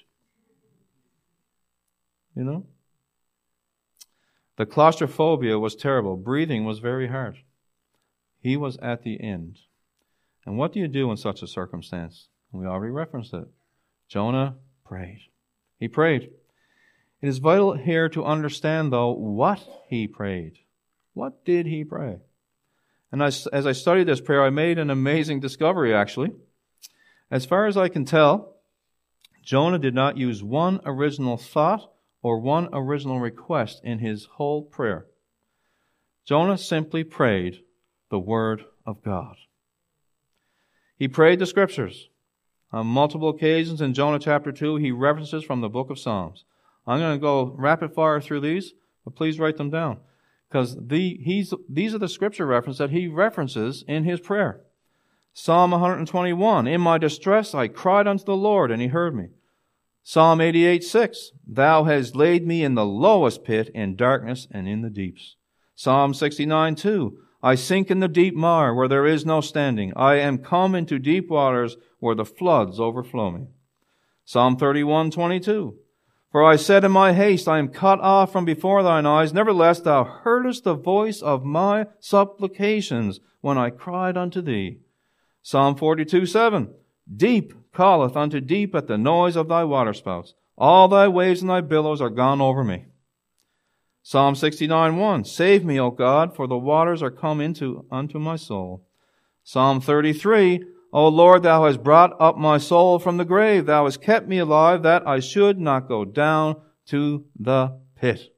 You 2.33 2.45
know? 2.45 2.67
The 4.57 4.65
claustrophobia 4.65 5.57
was 5.59 5.75
terrible. 5.75 6.17
Breathing 6.17 6.65
was 6.65 6.79
very 6.79 7.07
hard. 7.07 7.37
He 8.41 8.57
was 8.57 8.77
at 8.77 9.03
the 9.03 9.21
end. 9.21 9.59
And 10.45 10.57
what 10.57 10.73
do 10.73 10.79
you 10.79 10.87
do 10.87 11.09
in 11.11 11.17
such 11.17 11.41
a 11.41 11.47
circumstance? 11.47 12.27
We 12.51 12.65
already 12.65 12.91
referenced 12.91 13.33
it. 13.33 13.47
Jonah 14.07 14.55
prayed. 14.85 15.21
He 15.79 15.87
prayed. 15.87 16.31
It 17.21 17.27
is 17.27 17.37
vital 17.37 17.73
here 17.73 18.09
to 18.09 18.25
understand, 18.25 18.91
though, 18.91 19.11
what 19.11 19.63
he 19.87 20.07
prayed. 20.07 20.59
What 21.13 21.45
did 21.45 21.65
he 21.65 21.83
pray? 21.83 22.17
And 23.11 23.21
as, 23.21 23.47
as 23.47 23.67
I 23.67 23.73
studied 23.73 24.07
this 24.07 24.21
prayer, 24.21 24.43
I 24.43 24.49
made 24.49 24.79
an 24.79 24.89
amazing 24.89 25.39
discovery, 25.39 25.93
actually. 25.93 26.31
As 27.29 27.45
far 27.45 27.67
as 27.67 27.77
I 27.77 27.89
can 27.89 28.05
tell, 28.05 28.55
Jonah 29.43 29.79
did 29.79 29.93
not 29.93 30.17
use 30.17 30.43
one 30.43 30.79
original 30.85 31.37
thought 31.37 31.90
or 32.21 32.39
one 32.39 32.69
original 32.73 33.19
request 33.19 33.81
in 33.83 33.99
his 33.99 34.25
whole 34.33 34.63
prayer. 34.63 35.07
Jonah 36.25 36.57
simply 36.57 37.03
prayed 37.03 37.61
the 38.09 38.19
Word 38.19 38.65
of 38.85 39.03
God. 39.03 39.35
He 40.97 41.07
prayed 41.07 41.39
the 41.39 41.45
Scriptures. 41.45 42.09
On 42.71 42.87
multiple 42.87 43.29
occasions 43.29 43.81
in 43.81 43.93
Jonah 43.93 44.19
chapter 44.19 44.51
2, 44.51 44.77
he 44.77 44.91
references 44.91 45.43
from 45.43 45.61
the 45.61 45.69
book 45.69 45.89
of 45.89 45.99
Psalms. 45.99 46.45
I'm 46.87 46.99
going 46.99 47.17
to 47.17 47.21
go 47.21 47.53
rapid 47.57 47.93
fire 47.93 48.21
through 48.21 48.41
these, 48.41 48.73
but 49.03 49.15
please 49.15 49.39
write 49.39 49.57
them 49.57 49.69
down. 49.69 49.97
Because 50.47 50.77
the, 50.79 51.17
he's, 51.21 51.53
these 51.69 51.95
are 51.95 51.99
the 51.99 52.09
scripture 52.09 52.45
references 52.45 52.79
that 52.79 52.89
he 52.91 53.07
references 53.07 53.83
in 53.87 54.03
his 54.03 54.19
prayer. 54.19 54.61
Psalm 55.33 55.71
121, 55.71 56.67
In 56.67 56.81
my 56.81 56.97
distress 56.97 57.55
I 57.55 57.67
cried 57.67 58.07
unto 58.07 58.25
the 58.25 58.35
Lord, 58.35 58.69
and 58.69 58.81
he 58.81 58.89
heard 58.89 59.15
me. 59.15 59.29
Psalm 60.03 60.41
88, 60.41 60.83
6, 60.83 61.31
Thou 61.47 61.83
hast 61.83 62.15
laid 62.15 62.45
me 62.45 62.63
in 62.63 62.75
the 62.75 62.85
lowest 62.85 63.43
pit, 63.43 63.69
in 63.73 63.95
darkness 63.95 64.47
and 64.51 64.67
in 64.67 64.81
the 64.81 64.89
deeps. 64.89 65.35
Psalm 65.75 66.13
69, 66.13 66.75
2, 66.75 67.17
I 67.43 67.55
sink 67.55 67.89
in 67.89 67.99
the 67.99 68.07
deep 68.07 68.35
mire 68.35 68.73
where 68.73 68.87
there 68.87 69.05
is 69.05 69.25
no 69.25 69.41
standing. 69.41 69.93
I 69.95 70.15
am 70.15 70.37
come 70.39 70.75
into 70.75 70.99
deep 70.99 71.29
waters 71.29 71.77
where 71.99 72.15
the 72.15 72.25
floods 72.25 72.79
overflow 72.79 73.31
me. 73.31 73.47
Psalm 74.25 74.57
31, 74.57 75.11
22. 75.11 75.75
For 76.31 76.43
I 76.43 76.55
said 76.55 76.83
in 76.83 76.91
my 76.91 77.13
haste, 77.13 77.47
I 77.47 77.59
am 77.59 77.67
cut 77.67 77.99
off 77.99 78.31
from 78.31 78.45
before 78.45 78.83
thine 78.83 79.05
eyes. 79.05 79.33
Nevertheless, 79.33 79.81
thou 79.81 80.03
heardest 80.03 80.63
the 80.63 80.75
voice 80.75 81.21
of 81.21 81.43
my 81.43 81.87
supplications 81.99 83.19
when 83.41 83.57
I 83.57 83.69
cried 83.69 84.17
unto 84.17 84.41
thee. 84.41 84.79
Psalm 85.41 85.75
42, 85.75 86.25
7. 86.25 86.73
Deep 87.13 87.53
calleth 87.73 88.15
unto 88.15 88.39
deep 88.39 88.75
at 88.75 88.87
the 88.87 88.97
noise 88.97 89.35
of 89.35 89.47
thy 89.47 89.63
waterspouts. 89.63 90.33
All 90.57 90.87
thy 90.87 91.07
waves 91.07 91.41
and 91.41 91.49
thy 91.49 91.61
billows 91.61 92.01
are 92.01 92.09
gone 92.09 92.41
over 92.41 92.63
me. 92.63 92.85
Psalm 94.03 94.35
69, 94.35 94.97
1. 94.97 95.25
Save 95.25 95.63
me, 95.63 95.79
O 95.79 95.91
God, 95.91 96.35
for 96.35 96.47
the 96.47 96.57
waters 96.57 97.03
are 97.03 97.11
come 97.11 97.39
into 97.39 97.85
unto 97.91 98.19
my 98.19 98.35
soul. 98.35 98.87
Psalm 99.43 99.79
33. 99.79 100.65
O 100.93 101.07
Lord, 101.07 101.43
thou 101.43 101.65
hast 101.65 101.83
brought 101.83 102.19
up 102.19 102.37
my 102.37 102.57
soul 102.57 102.99
from 102.99 103.17
the 103.17 103.25
grave. 103.25 103.65
Thou 103.65 103.85
hast 103.85 104.01
kept 104.01 104.27
me 104.27 104.39
alive 104.39 104.83
that 104.83 105.07
I 105.07 105.19
should 105.19 105.59
not 105.59 105.87
go 105.87 106.03
down 106.03 106.61
to 106.87 107.25
the 107.39 107.79
pit. 107.95 108.33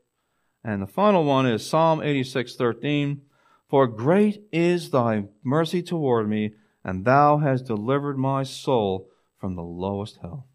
And 0.64 0.82
the 0.82 0.88
final 0.88 1.24
one 1.24 1.46
is 1.46 1.68
Psalm 1.68 2.02
86, 2.02 2.56
13. 2.56 3.22
For 3.68 3.88
great 3.88 4.44
is 4.52 4.92
thy 4.92 5.26
mercy 5.44 5.82
toward 5.82 6.30
me, 6.30 6.54
and 6.84 7.06
thou 7.06 7.38
hast 7.38 7.66
delivered 7.66 8.18
my 8.18 8.44
soul 8.44 9.10
from 9.38 9.56
the 9.56 9.64
lowest 9.64 10.18
hell. 10.22 10.48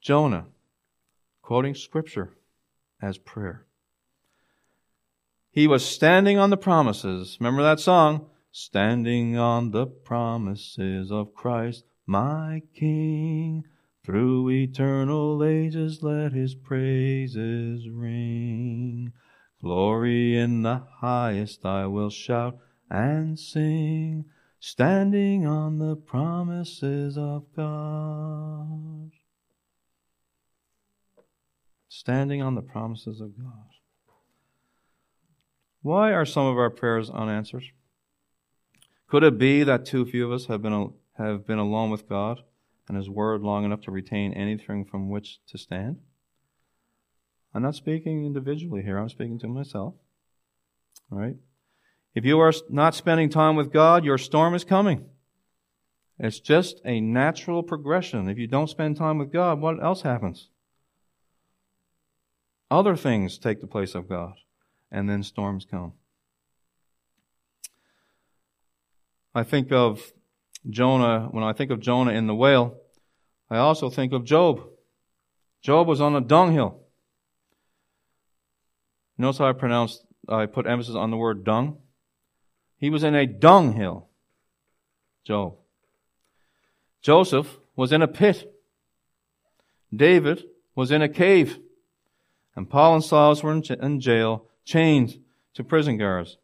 Jonah, 0.00 0.46
quoting 1.42 1.74
scripture, 1.74 2.34
as 3.02 3.18
prayer. 3.18 3.66
He 5.50 5.66
was 5.66 5.84
standing 5.84 6.38
on 6.38 6.50
the 6.50 6.56
promises. 6.56 7.36
Remember 7.40 7.62
that 7.62 7.80
song? 7.80 8.26
Standing 8.52 9.36
on 9.36 9.70
the 9.72 9.86
promises 9.86 11.10
of 11.10 11.34
Christ, 11.34 11.84
my 12.06 12.62
King. 12.74 13.64
Through 14.04 14.50
eternal 14.50 15.44
ages 15.44 16.02
let 16.02 16.32
his 16.32 16.54
praises 16.54 17.88
ring. 17.88 19.12
Glory 19.60 20.38
in 20.38 20.62
the 20.62 20.82
highest 21.00 21.66
I 21.66 21.86
will 21.86 22.10
shout 22.10 22.58
and 22.90 23.38
sing, 23.38 24.24
standing 24.58 25.46
on 25.46 25.78
the 25.78 25.96
promises 25.96 27.16
of 27.16 27.44
God. 27.54 29.12
Standing 31.88 32.42
on 32.42 32.54
the 32.54 32.62
promises 32.62 33.20
of 33.20 33.36
God. 33.38 33.70
Why 35.82 36.12
are 36.12 36.26
some 36.26 36.46
of 36.46 36.58
our 36.58 36.70
prayers 36.70 37.08
unanswered? 37.08 37.64
Could 39.06 39.22
it 39.22 39.38
be 39.38 39.62
that 39.64 39.86
too 39.86 40.04
few 40.04 40.26
of 40.26 40.32
us 40.32 40.46
have 40.46 40.62
been, 40.62 40.92
have 41.16 41.46
been 41.46 41.58
alone 41.58 41.90
with 41.90 42.08
God 42.08 42.40
and 42.86 42.96
His 42.96 43.08
Word 43.08 43.42
long 43.42 43.64
enough 43.64 43.80
to 43.82 43.90
retain 43.90 44.32
anything 44.32 44.84
from 44.84 45.08
which 45.08 45.40
to 45.46 45.58
stand? 45.58 45.98
I'm 47.54 47.62
not 47.62 47.74
speaking 47.74 48.24
individually 48.24 48.82
here, 48.82 48.98
I'm 48.98 49.08
speaking 49.08 49.38
to 49.40 49.48
myself. 49.48 49.94
All 51.10 51.18
right? 51.18 51.36
If 52.14 52.24
you 52.24 52.38
are 52.40 52.52
not 52.68 52.94
spending 52.94 53.28
time 53.28 53.56
with 53.56 53.72
God, 53.72 54.04
your 54.04 54.18
storm 54.18 54.54
is 54.54 54.64
coming. 54.64 55.06
It's 56.18 56.40
just 56.40 56.80
a 56.84 57.00
natural 57.00 57.62
progression. 57.62 58.28
If 58.28 58.36
you 58.36 58.46
don't 58.46 58.68
spend 58.68 58.96
time 58.96 59.18
with 59.18 59.32
God, 59.32 59.60
what 59.60 59.82
else 59.82 60.02
happens? 60.02 60.48
Other 62.70 62.96
things 62.96 63.38
take 63.38 63.60
the 63.60 63.66
place 63.66 63.94
of 63.94 64.08
God, 64.08 64.34
and 64.92 65.08
then 65.08 65.22
storms 65.22 65.66
come. 65.68 65.92
I 69.34 69.44
think 69.44 69.72
of 69.72 70.12
Jonah, 70.68 71.28
when 71.30 71.42
I 71.42 71.52
think 71.52 71.70
of 71.70 71.80
Jonah 71.80 72.12
in 72.12 72.26
the 72.26 72.34
whale, 72.34 72.76
I 73.48 73.58
also 73.58 73.88
think 73.88 74.12
of 74.12 74.24
Job. 74.24 74.62
Job 75.62 75.86
was 75.86 76.00
on 76.00 76.14
a 76.16 76.20
dunghill. 76.20 76.80
Notice 79.16 79.38
how 79.38 79.48
I 79.48 79.52
pronounced, 79.52 80.04
I 80.28 80.46
put 80.46 80.66
emphasis 80.66 80.94
on 80.94 81.10
the 81.10 81.16
word 81.16 81.44
dung. 81.44 81.78
He 82.80 82.88
was 82.88 83.04
in 83.04 83.14
a 83.14 83.26
dunghill. 83.26 84.08
Job. 85.22 85.56
Joseph 87.02 87.58
was 87.76 87.92
in 87.92 88.02
a 88.02 88.08
pit. 88.08 88.52
David 89.94 90.44
was 90.74 90.90
in 90.90 91.02
a 91.02 91.08
cave. 91.08 91.58
And 92.56 92.68
Paul 92.68 92.94
and 92.94 93.04
Silas 93.04 93.42
were 93.42 93.52
in 93.52 94.00
jail, 94.00 94.46
chained 94.64 95.20
to 95.54 95.62
prison 95.62 95.98
guards. 95.98 96.38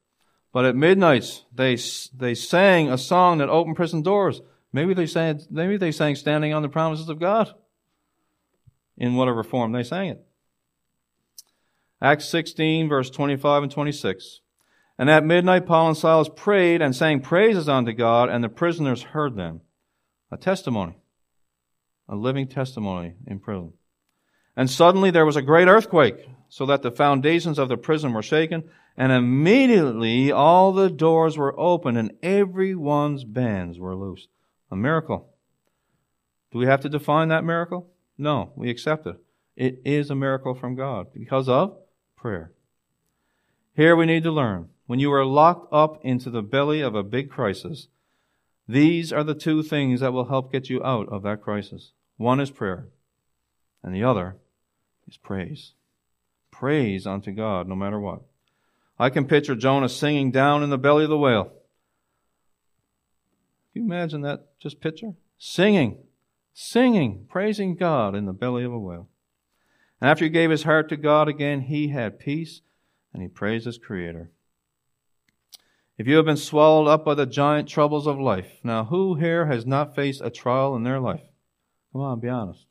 But 0.52 0.66
at 0.66 0.76
midnight, 0.76 1.44
they, 1.52 1.78
they 2.14 2.34
sang 2.34 2.90
a 2.90 2.98
song 2.98 3.38
that 3.38 3.48
opened 3.48 3.76
prison 3.76 4.02
doors. 4.02 4.40
Maybe 4.72 4.94
they 4.94 5.06
sang, 5.06 5.40
maybe 5.50 5.76
they 5.76 5.92
sang 5.92 6.16
standing 6.16 6.52
on 6.52 6.62
the 6.62 6.68
promises 6.68 7.08
of 7.08 7.18
God. 7.18 7.52
In 8.98 9.16
whatever 9.16 9.42
form 9.42 9.72
they 9.72 9.82
sang 9.82 10.08
it. 10.10 10.26
Acts 12.00 12.26
16, 12.28 12.88
verse 12.88 13.10
25 13.10 13.64
and 13.64 13.72
26. 13.72 14.40
And 14.98 15.10
at 15.10 15.24
midnight, 15.24 15.66
Paul 15.66 15.88
and 15.88 15.96
Silas 15.96 16.30
prayed 16.34 16.80
and 16.80 16.96
sang 16.96 17.20
praises 17.20 17.68
unto 17.68 17.92
God, 17.92 18.30
and 18.30 18.42
the 18.42 18.48
prisoners 18.48 19.02
heard 19.02 19.36
them. 19.36 19.60
A 20.30 20.36
testimony, 20.36 20.96
a 22.08 22.16
living 22.16 22.48
testimony 22.48 23.14
in 23.26 23.38
prison. 23.38 23.74
And 24.56 24.70
suddenly 24.70 25.10
there 25.10 25.26
was 25.26 25.36
a 25.36 25.42
great 25.42 25.68
earthquake, 25.68 26.26
so 26.48 26.66
that 26.66 26.82
the 26.82 26.90
foundations 26.90 27.58
of 27.58 27.68
the 27.68 27.76
prison 27.76 28.12
were 28.12 28.22
shaken, 28.22 28.64
and 28.96 29.12
immediately 29.12 30.32
all 30.32 30.72
the 30.72 30.90
doors 30.90 31.36
were 31.36 31.58
opened, 31.58 31.98
and 31.98 32.12
everyone's 32.22 33.24
bands 33.24 33.78
were 33.78 33.94
loosed. 33.94 34.28
A 34.70 34.76
miracle. 34.76 35.28
Do 36.50 36.58
we 36.58 36.66
have 36.66 36.80
to 36.80 36.88
define 36.88 37.28
that 37.28 37.44
miracle? 37.44 37.90
No, 38.16 38.52
we 38.56 38.70
accept 38.70 39.06
it. 39.06 39.16
It 39.56 39.82
is 39.84 40.10
a 40.10 40.14
miracle 40.14 40.54
from 40.54 40.74
God 40.74 41.12
because 41.12 41.48
of 41.48 41.76
prayer. 42.16 42.50
Here 43.74 43.94
we 43.94 44.06
need 44.06 44.22
to 44.22 44.32
learn 44.32 44.70
when 44.86 44.98
you 44.98 45.12
are 45.12 45.24
locked 45.24 45.72
up 45.72 45.98
into 46.02 46.30
the 46.30 46.42
belly 46.42 46.80
of 46.80 46.94
a 46.94 47.02
big 47.02 47.30
crisis, 47.30 47.88
these 48.68 49.12
are 49.12 49.24
the 49.24 49.34
two 49.34 49.62
things 49.62 50.00
that 50.00 50.12
will 50.12 50.26
help 50.26 50.50
get 50.50 50.70
you 50.70 50.82
out 50.82 51.08
of 51.08 51.22
that 51.22 51.42
crisis. 51.42 51.92
One 52.16 52.40
is 52.40 52.50
prayer, 52.50 52.88
and 53.82 53.94
the 53.94 54.04
other 54.04 54.36
is 55.06 55.16
praise. 55.16 55.72
Praise 56.50 57.06
unto 57.06 57.32
God 57.32 57.68
no 57.68 57.74
matter 57.74 58.00
what. 58.00 58.22
I 58.98 59.10
can 59.10 59.26
picture 59.26 59.54
Jonah 59.54 59.88
singing 59.88 60.30
down 60.30 60.62
in 60.62 60.70
the 60.70 60.78
belly 60.78 61.04
of 61.04 61.10
the 61.10 61.18
whale. 61.18 61.52
Can 63.72 63.82
you 63.82 63.84
imagine 63.84 64.22
that 64.22 64.58
just 64.58 64.80
picture? 64.80 65.12
Singing, 65.38 65.98
singing, 66.54 67.26
praising 67.28 67.76
God 67.76 68.14
in 68.14 68.24
the 68.24 68.32
belly 68.32 68.64
of 68.64 68.72
a 68.72 68.78
whale. 68.78 69.08
And 70.00 70.10
after 70.10 70.24
he 70.24 70.30
gave 70.30 70.50
his 70.50 70.62
heart 70.62 70.88
to 70.88 70.96
God 70.96 71.28
again, 71.28 71.62
he 71.62 71.88
had 71.88 72.18
peace 72.18 72.62
and 73.12 73.22
he 73.22 73.28
praised 73.28 73.66
his 73.66 73.78
Creator. 73.78 74.30
If 75.98 76.06
you 76.06 76.16
have 76.16 76.26
been 76.26 76.36
swallowed 76.36 76.88
up 76.88 77.04
by 77.06 77.14
the 77.14 77.24
giant 77.24 77.68
troubles 77.68 78.06
of 78.06 78.18
life, 78.18 78.60
now 78.62 78.84
who 78.84 79.14
here 79.14 79.46
has 79.46 79.64
not 79.64 79.94
faced 79.94 80.20
a 80.22 80.28
trial 80.28 80.76
in 80.76 80.82
their 80.82 81.00
life? 81.00 81.22
Come 81.92 82.02
on, 82.02 82.20
be 82.20 82.28
honest. 82.28 82.66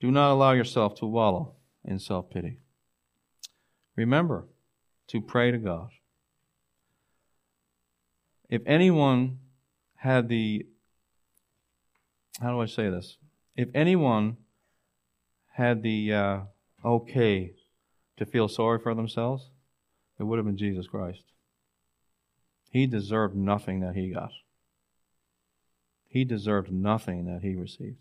Do 0.00 0.10
not 0.10 0.32
allow 0.32 0.52
yourself 0.52 0.96
to 0.96 1.06
wallow 1.06 1.54
in 1.84 1.98
self 1.98 2.30
pity. 2.30 2.58
Remember 3.96 4.48
to 5.08 5.20
pray 5.20 5.50
to 5.50 5.58
God. 5.58 5.90
If 8.48 8.62
anyone 8.66 9.38
had 9.96 10.28
the, 10.28 10.66
how 12.40 12.52
do 12.52 12.60
I 12.60 12.66
say 12.66 12.90
this? 12.90 13.18
If 13.56 13.68
anyone 13.74 14.36
had 15.52 15.82
the 15.82 16.12
uh, 16.12 16.40
okay 16.84 17.52
to 18.18 18.26
feel 18.26 18.48
sorry 18.48 18.78
for 18.78 18.94
themselves, 18.94 19.50
it 20.18 20.24
would 20.24 20.38
have 20.38 20.46
been 20.46 20.56
Jesus 20.56 20.86
Christ. 20.86 21.22
He 22.70 22.86
deserved 22.86 23.34
nothing 23.34 23.80
that 23.80 23.94
he 23.94 24.10
got. 24.10 24.32
He 26.08 26.24
deserved 26.24 26.72
nothing 26.72 27.24
that 27.26 27.42
he 27.42 27.54
received. 27.54 27.98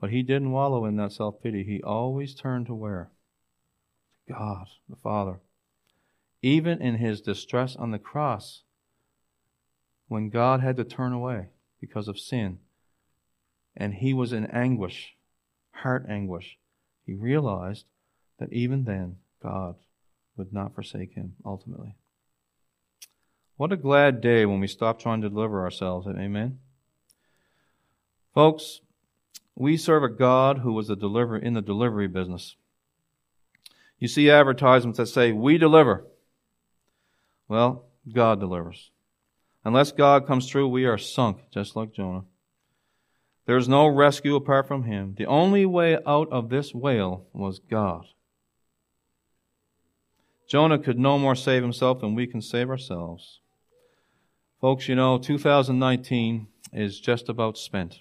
But 0.00 0.10
he 0.10 0.22
didn't 0.22 0.52
wallow 0.52 0.86
in 0.86 0.96
that 0.96 1.12
self 1.12 1.42
pity. 1.42 1.64
He 1.64 1.82
always 1.82 2.34
turned 2.34 2.66
to 2.66 2.74
where? 2.74 3.10
God, 4.28 4.66
the 4.88 4.96
Father. 4.96 5.40
Even 6.42 6.80
in 6.80 6.96
his 6.96 7.20
distress 7.20 7.76
on 7.76 7.90
the 7.90 7.98
cross, 7.98 8.62
when 10.08 10.30
God 10.30 10.60
had 10.60 10.76
to 10.76 10.84
turn 10.84 11.12
away 11.12 11.48
because 11.80 12.08
of 12.08 12.18
sin, 12.18 12.58
and 13.76 13.94
he 13.94 14.14
was 14.14 14.32
in 14.32 14.46
anguish, 14.46 15.14
heart 15.72 16.06
anguish, 16.08 16.58
he 17.04 17.12
realized 17.12 17.84
that 18.40 18.52
even 18.52 18.84
then 18.84 19.16
God 19.42 19.76
would 20.36 20.52
not 20.52 20.74
forsake 20.74 21.14
him 21.14 21.36
ultimately. 21.46 21.94
What 23.56 23.72
a 23.72 23.76
glad 23.76 24.20
day 24.20 24.46
when 24.46 24.58
we 24.58 24.66
stop 24.66 24.98
trying 24.98 25.20
to 25.20 25.28
deliver 25.28 25.62
ourselves. 25.62 26.06
Amen. 26.08 26.58
Folks, 28.34 28.80
we 29.54 29.76
serve 29.76 30.02
a 30.02 30.08
God 30.08 30.58
who 30.58 30.72
was 30.72 30.88
a 30.88 30.96
deliver 30.96 31.36
in 31.36 31.52
the 31.52 31.60
delivery 31.60 32.08
business. 32.08 32.56
You 33.98 34.08
see 34.08 34.30
advertisements 34.30 34.96
that 34.96 35.06
say, 35.06 35.30
We 35.32 35.58
deliver. 35.58 36.06
Well, 37.48 37.84
God 38.10 38.40
delivers. 38.40 38.90
Unless 39.62 39.92
God 39.92 40.26
comes 40.26 40.48
through, 40.48 40.68
we 40.68 40.86
are 40.86 40.96
sunk, 40.96 41.40
just 41.52 41.76
like 41.76 41.92
Jonah. 41.92 42.24
There 43.44 43.58
is 43.58 43.68
no 43.68 43.86
rescue 43.86 44.36
apart 44.36 44.66
from 44.66 44.84
him. 44.84 45.16
The 45.18 45.26
only 45.26 45.66
way 45.66 45.98
out 46.06 46.30
of 46.30 46.48
this 46.48 46.72
whale 46.72 47.26
was 47.34 47.58
God. 47.58 48.06
Jonah 50.50 50.80
could 50.80 50.98
no 50.98 51.16
more 51.16 51.36
save 51.36 51.62
himself 51.62 52.00
than 52.00 52.16
we 52.16 52.26
can 52.26 52.42
save 52.42 52.70
ourselves. 52.70 53.38
Folks, 54.60 54.88
you 54.88 54.96
know, 54.96 55.16
2019 55.16 56.48
is 56.72 56.98
just 56.98 57.28
about 57.28 57.56
spent. 57.56 58.00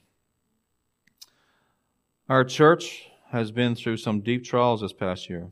Our 2.27 2.43
church 2.43 3.03
has 3.29 3.51
been 3.51 3.75
through 3.75 3.97
some 3.97 4.21
deep 4.21 4.43
trials 4.43 4.81
this 4.81 4.93
past 4.93 5.29
year. 5.29 5.51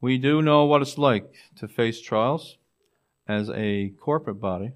We 0.00 0.18
do 0.18 0.40
know 0.40 0.66
what 0.66 0.82
it's 0.82 0.96
like 0.96 1.34
to 1.56 1.66
face 1.66 2.00
trials 2.00 2.58
as 3.26 3.50
a 3.50 3.88
corporate 4.00 4.40
body. 4.40 4.70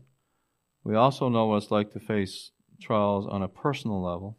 We 0.82 0.96
also 0.96 1.28
know 1.28 1.46
what 1.46 1.62
it's 1.62 1.70
like 1.70 1.92
to 1.92 2.00
face 2.00 2.50
trials 2.80 3.28
on 3.28 3.42
a 3.42 3.48
personal 3.48 4.02
level. 4.02 4.36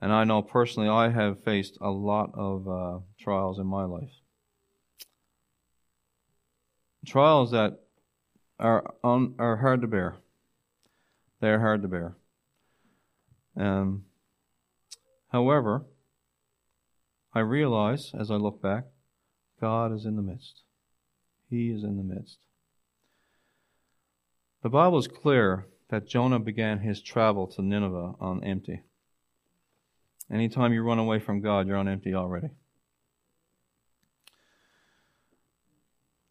And 0.00 0.10
I 0.10 0.24
know 0.24 0.40
personally 0.40 0.88
I 0.88 1.10
have 1.10 1.44
faced 1.44 1.76
a 1.82 1.90
lot 1.90 2.30
of 2.32 2.66
uh, 2.66 3.00
trials 3.18 3.58
in 3.58 3.66
my 3.66 3.84
life. 3.84 4.22
Trials 7.08 7.52
that 7.52 7.80
are, 8.58 8.84
are 9.02 9.56
hard 9.56 9.80
to 9.80 9.86
bear. 9.86 10.16
They're 11.40 11.60
hard 11.60 11.80
to 11.80 11.88
bear. 11.88 12.16
Um, 13.56 14.04
however, 15.32 15.86
I 17.32 17.40
realize 17.40 18.12
as 18.12 18.30
I 18.30 18.34
look 18.34 18.60
back, 18.60 18.84
God 19.58 19.94
is 19.94 20.04
in 20.04 20.16
the 20.16 20.22
midst. 20.22 20.64
He 21.48 21.70
is 21.70 21.82
in 21.82 21.96
the 21.96 22.02
midst. 22.02 22.40
The 24.62 24.68
Bible 24.68 24.98
is 24.98 25.08
clear 25.08 25.66
that 25.88 26.08
Jonah 26.08 26.40
began 26.40 26.80
his 26.80 27.00
travel 27.00 27.46
to 27.46 27.62
Nineveh 27.62 28.16
on 28.20 28.44
empty. 28.44 28.82
Anytime 30.30 30.74
you 30.74 30.82
run 30.82 30.98
away 30.98 31.20
from 31.20 31.40
God, 31.40 31.66
you're 31.66 31.78
on 31.78 31.88
empty 31.88 32.14
already. 32.14 32.48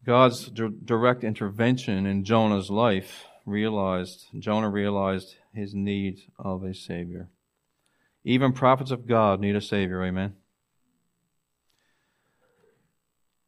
God's 0.07 0.45
d- 0.45 0.69
direct 0.85 1.25
intervention 1.25 2.05
in 2.05 2.23
Jonah's 2.23 2.69
life 2.69 3.25
realized, 3.45 4.27
Jonah 4.39 4.69
realized 4.69 5.35
his 5.53 5.75
need 5.75 6.21
of 6.39 6.63
a 6.63 6.73
Savior. 6.73 7.29
Even 8.23 8.53
prophets 8.53 8.91
of 8.91 9.05
God 9.05 9.41
need 9.41 9.57
a 9.57 9.61
Savior, 9.61 10.01
amen? 10.05 10.33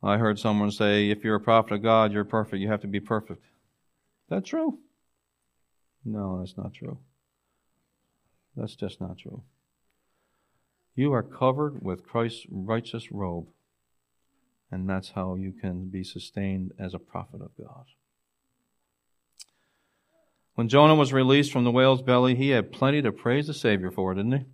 I 0.04 0.17
heard 0.17 0.38
someone 0.38 0.72
say, 0.72 1.10
if 1.10 1.24
you're 1.24 1.36
a 1.36 1.39
prophet 1.39 1.76
of 1.76 1.84
God, 1.84 2.12
you're 2.12 2.26
perfect. 2.26 2.62
You 2.62 2.67
have 2.67 2.82
to 2.82 2.88
be 2.88 3.00
perfect. 3.00 3.45
That 4.28 4.45
true? 4.45 4.80
No, 6.04 6.39
that's 6.39 6.58
not 6.58 6.74
true. 6.74 6.98
That's 8.58 8.76
just 8.76 9.00
not 9.00 9.17
true. 9.17 9.43
You 10.93 11.13
are 11.13 11.24
covered 11.24 11.82
with 11.82 12.06
Christ's 12.06 12.45
righteous 12.52 13.13
robe, 13.13 13.48
and 14.71 14.89
that's 14.89 15.12
how 15.12 15.36
you 15.36 15.51
can 15.51 15.89
be 15.89 16.03
sustained 16.03 16.71
as 16.79 16.93
a 16.93 16.99
prophet 16.99 17.41
of 17.41 17.51
God. 17.58 17.86
When 20.55 20.69
Jonah 20.69 20.95
was 20.95 21.13
released 21.13 21.51
from 21.51 21.63
the 21.63 21.71
whale's 21.71 22.01
belly, 22.01 22.36
he 22.36 22.49
had 22.49 22.71
plenty 22.71 23.01
to 23.01 23.12
praise 23.12 23.47
the 23.47 23.53
Savior 23.53 23.91
for, 23.91 24.13
didn't 24.13 24.32
he? 24.34 24.45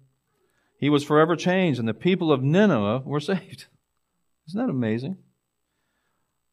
He 0.78 0.90
was 0.90 1.04
forever 1.04 1.36
changed, 1.36 1.80
and 1.80 1.88
the 1.88 1.94
people 1.94 2.32
of 2.32 2.44
Nineveh 2.44 3.04
were 3.06 3.20
saved. 3.20 3.66
Isn't 4.48 4.62
that 4.62 4.70
amazing? 4.70 5.18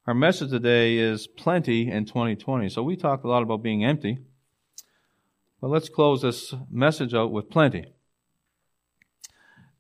Our 0.07 0.15
message 0.15 0.51
today 0.51 0.97
is 0.97 1.27
plenty 1.27 1.89
in 1.91 2.07
2020. 2.07 2.69
So 2.71 2.83
we 2.83 2.97
talked 2.97 3.25
a 3.25 3.29
lot 3.29 3.43
about 3.43 3.63
being 3.63 3.85
empty. 3.85 4.19
But 5.61 5.69
let's 5.69 5.89
close 5.89 6.23
this 6.23 6.55
message 6.71 7.15
out 7.15 7.31
with 7.31 7.51
plenty. 7.51 7.85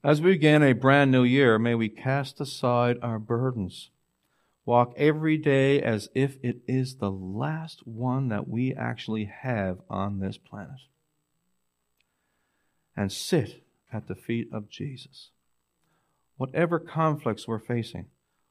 As 0.04 0.20
we 0.20 0.32
begin 0.32 0.64
a 0.64 0.72
brand 0.72 1.12
new 1.12 1.22
year, 1.22 1.60
may 1.60 1.76
we 1.76 1.88
cast 1.88 2.40
aside 2.40 2.98
our 3.02 3.20
burdens. 3.20 3.90
Walk 4.64 4.94
every 4.96 5.38
day 5.38 5.80
as 5.80 6.08
if 6.12 6.38
it 6.42 6.58
is 6.66 6.96
the 6.96 7.10
last 7.10 7.86
one 7.86 8.28
that 8.28 8.48
we 8.48 8.74
actually 8.74 9.26
have 9.26 9.78
on 9.88 10.18
this 10.18 10.38
planet. 10.38 10.80
And 12.96 13.12
sit 13.12 13.62
at 13.92 14.08
the 14.08 14.16
feet 14.16 14.48
of 14.52 14.68
Jesus. 14.68 15.30
Whatever 16.36 16.80
conflicts 16.80 17.46
we're 17.46 17.60
facing, 17.60 18.06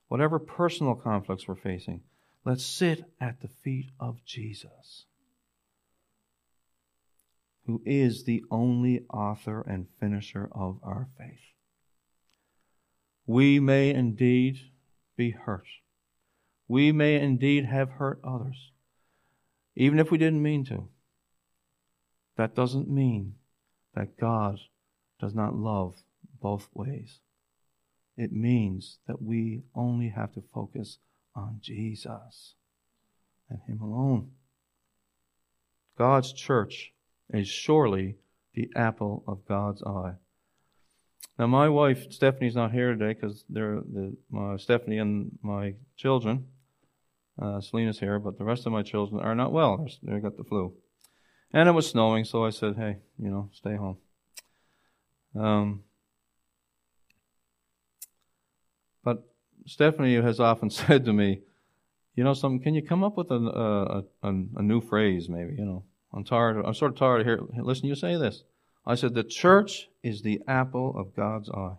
whatever 0.07 0.39
personal 0.39 0.95
conflicts 0.95 1.49
we're 1.49 1.55
facing, 1.55 2.01
let's 2.45 2.65
sit 2.65 3.03
at 3.19 3.41
the 3.41 3.49
feet 3.49 3.89
of 3.99 4.23
Jesus, 4.23 5.05
who 7.65 7.81
is 7.85 8.23
the 8.23 8.43
only 8.49 9.05
author 9.13 9.61
and 9.61 9.87
finisher 9.99 10.49
of 10.51 10.79
our 10.83 11.07
faith. 11.17 11.39
We 13.25 13.59
may 13.59 13.91
indeed 13.91 14.59
be 15.15 15.31
hurt. 15.31 15.67
We 16.67 16.91
may 16.91 17.21
indeed 17.21 17.65
have 17.65 17.91
hurt 17.91 18.19
others, 18.23 18.71
even 19.75 19.99
if 19.99 20.11
we 20.11 20.17
didn't 20.17 20.41
mean 20.41 20.65
to. 20.65 20.87
That 22.37 22.55
doesn't 22.55 22.89
mean 22.89 23.35
that 23.93 24.17
God 24.17 24.59
does 25.19 25.35
not 25.35 25.55
love 25.55 25.95
both 26.41 26.67
ways 26.73 27.19
it 28.17 28.31
means 28.31 28.99
that 29.07 29.21
we 29.21 29.63
only 29.73 30.09
have 30.09 30.31
to 30.33 30.43
focus 30.53 30.99
on 31.35 31.57
Jesus 31.61 32.53
and 33.49 33.59
Him 33.67 33.81
alone. 33.81 34.31
God's 35.97 36.33
church 36.33 36.93
is 37.33 37.47
surely 37.47 38.17
the 38.53 38.69
apple 38.75 39.23
of 39.27 39.45
God's 39.47 39.81
eye. 39.83 40.13
Now, 41.39 41.47
my 41.47 41.69
wife 41.69 42.11
Stephanie's 42.11 42.55
not 42.55 42.71
here 42.71 42.95
today 42.95 43.13
because 43.13 43.45
they're 43.49 43.81
the, 43.81 44.15
my, 44.29 44.57
Stephanie 44.57 44.97
and 44.97 45.37
my 45.41 45.75
children. 45.95 46.47
Uh, 47.41 47.61
Selena's 47.61 47.99
here, 47.99 48.19
but 48.19 48.37
the 48.37 48.43
rest 48.43 48.65
of 48.65 48.71
my 48.71 48.83
children 48.83 49.21
are 49.21 49.33
not 49.33 49.51
well. 49.51 49.87
They 50.03 50.19
got 50.19 50.37
the 50.37 50.43
flu, 50.43 50.73
and 51.53 51.67
it 51.67 51.71
was 51.71 51.89
snowing, 51.89 52.25
so 52.25 52.45
I 52.45 52.49
said, 52.49 52.75
"Hey, 52.75 52.97
you 53.17 53.29
know, 53.29 53.49
stay 53.53 53.75
home." 53.77 53.97
Um, 55.33 55.83
But 59.03 59.23
Stephanie 59.65 60.15
has 60.15 60.39
often 60.39 60.69
said 60.69 61.05
to 61.05 61.13
me, 61.13 61.41
you 62.15 62.23
know, 62.23 62.33
something. 62.33 62.61
Can 62.61 62.75
you 62.75 62.85
come 62.85 63.03
up 63.03 63.17
with 63.17 63.31
a, 63.31 63.35
a, 63.35 64.27
a, 64.27 64.29
a 64.29 64.61
new 64.61 64.81
phrase, 64.81 65.29
maybe? 65.29 65.55
You 65.57 65.65
know, 65.65 65.83
I'm 66.13 66.23
tired. 66.23 66.63
I'm 66.65 66.73
sort 66.73 66.91
of 66.91 66.97
tired 66.97 67.21
of 67.21 67.27
hearing. 67.27 67.47
Listen, 67.63 67.87
you 67.87 67.95
say 67.95 68.17
this. 68.17 68.43
I 68.85 68.95
said 68.95 69.13
the 69.13 69.23
church 69.23 69.89
is 70.03 70.21
the 70.21 70.41
apple 70.47 70.93
of 70.97 71.15
God's 71.15 71.49
eye. 71.49 71.75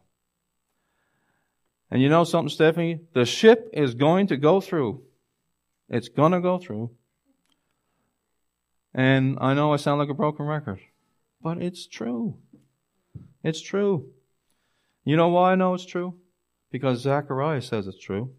And 1.91 2.01
you 2.01 2.09
know 2.09 2.25
something, 2.25 2.49
Stephanie? 2.49 3.01
The 3.13 3.27
ship 3.27 3.69
is 3.73 3.95
going 3.95 4.29
to 4.29 4.37
go 4.37 4.61
through. 4.61 5.03
It's 5.89 6.09
going 6.09 6.33
to 6.33 6.41
go 6.41 6.59
through. 6.59 6.91
And 8.95 9.37
I 9.41 9.53
know 9.55 9.73
I 9.73 9.77
sound 9.77 9.99
like 9.99 10.09
a 10.09 10.15
broken 10.15 10.47
record, 10.47 10.81
but 11.43 11.59
it's 11.59 11.87
true. 11.87 12.37
It's 13.43 13.61
true. 13.61 14.07
You 15.05 15.17
know 15.17 15.29
why 15.29 15.53
I 15.53 15.55
know 15.57 15.75
it's 15.75 15.85
true? 15.85 16.15
because 16.73 17.01
Zechariah 17.01 17.63
says 17.63 17.87
it's 17.87 17.99
true. 17.99 18.31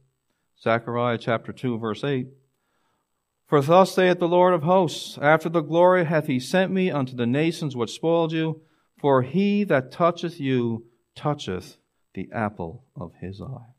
Zechariah 0.62 1.20
chapter 1.20 1.54
2 1.54 1.78
verse 1.78 2.04
8. 2.04 2.28
For 3.54 3.62
thus 3.62 3.94
saith 3.94 4.18
the 4.18 4.28
Lord 4.28 4.56
of 4.56 4.64
hosts, 4.64 5.20
after 5.22 5.48
the 5.48 5.62
glory 5.62 6.06
hath 6.06 6.26
he 6.26 6.40
sent 6.40 6.72
me 6.72 6.90
unto 6.90 7.16
the 7.16 7.28
nations 7.28 7.76
which 7.76 7.94
spoiled 7.94 8.32
you, 8.32 8.62
for 8.98 9.22
he 9.22 9.64
that 9.66 9.92
toucheth 9.92 10.40
you 10.40 10.88
toucheth 11.14 11.78
the 12.16 12.28
apple 12.34 12.84
of 12.96 13.12
his 13.22 13.40
eye. 13.40 13.76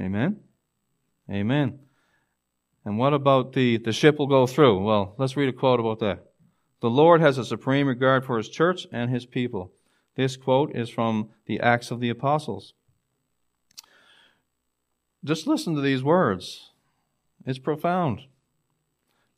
Amen? 0.00 0.40
Amen. 1.30 1.80
And 2.86 2.96
what 2.96 3.12
about 3.12 3.52
the, 3.52 3.76
the 3.76 3.92
ship 3.92 4.18
will 4.18 4.26
go 4.26 4.46
through? 4.46 4.82
Well, 4.82 5.14
let's 5.18 5.36
read 5.36 5.50
a 5.50 5.52
quote 5.52 5.78
about 5.78 5.98
that. 5.98 6.30
The 6.80 6.88
Lord 6.88 7.20
has 7.20 7.36
a 7.36 7.44
supreme 7.44 7.86
regard 7.86 8.24
for 8.24 8.38
his 8.38 8.48
church 8.48 8.86
and 8.90 9.10
his 9.10 9.26
people. 9.26 9.70
This 10.16 10.38
quote 10.38 10.74
is 10.74 10.88
from 10.88 11.28
the 11.44 11.60
Acts 11.60 11.90
of 11.90 12.00
the 12.00 12.08
Apostles. 12.08 12.72
Just 15.22 15.46
listen 15.46 15.74
to 15.74 15.82
these 15.82 16.02
words. 16.02 16.71
It's 17.44 17.58
profound. 17.58 18.20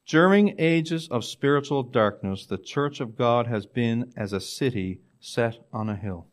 During 0.07 0.57
ages 0.59 1.09
of 1.09 1.25
spiritual 1.25 1.83
darkness, 1.83 2.45
the 2.45 2.59
church 2.59 3.01
of 3.01 3.17
God 3.17 3.47
has 3.47 3.65
been 3.65 4.13
as 4.17 4.33
a 4.33 4.41
city 4.41 5.01
set 5.21 5.59
on 5.73 5.89
a 5.89 5.97
hill. 5.97 6.27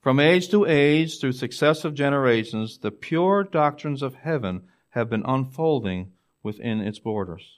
From 0.00 0.20
age 0.20 0.48
to 0.50 0.64
age, 0.64 1.20
through 1.20 1.32
successive 1.32 1.92
generations, 1.92 2.78
the 2.78 2.90
pure 2.90 3.44
doctrines 3.44 4.02
of 4.02 4.14
heaven 4.14 4.62
have 4.90 5.10
been 5.10 5.24
unfolding 5.26 6.12
within 6.42 6.80
its 6.80 6.98
borders. 6.98 7.56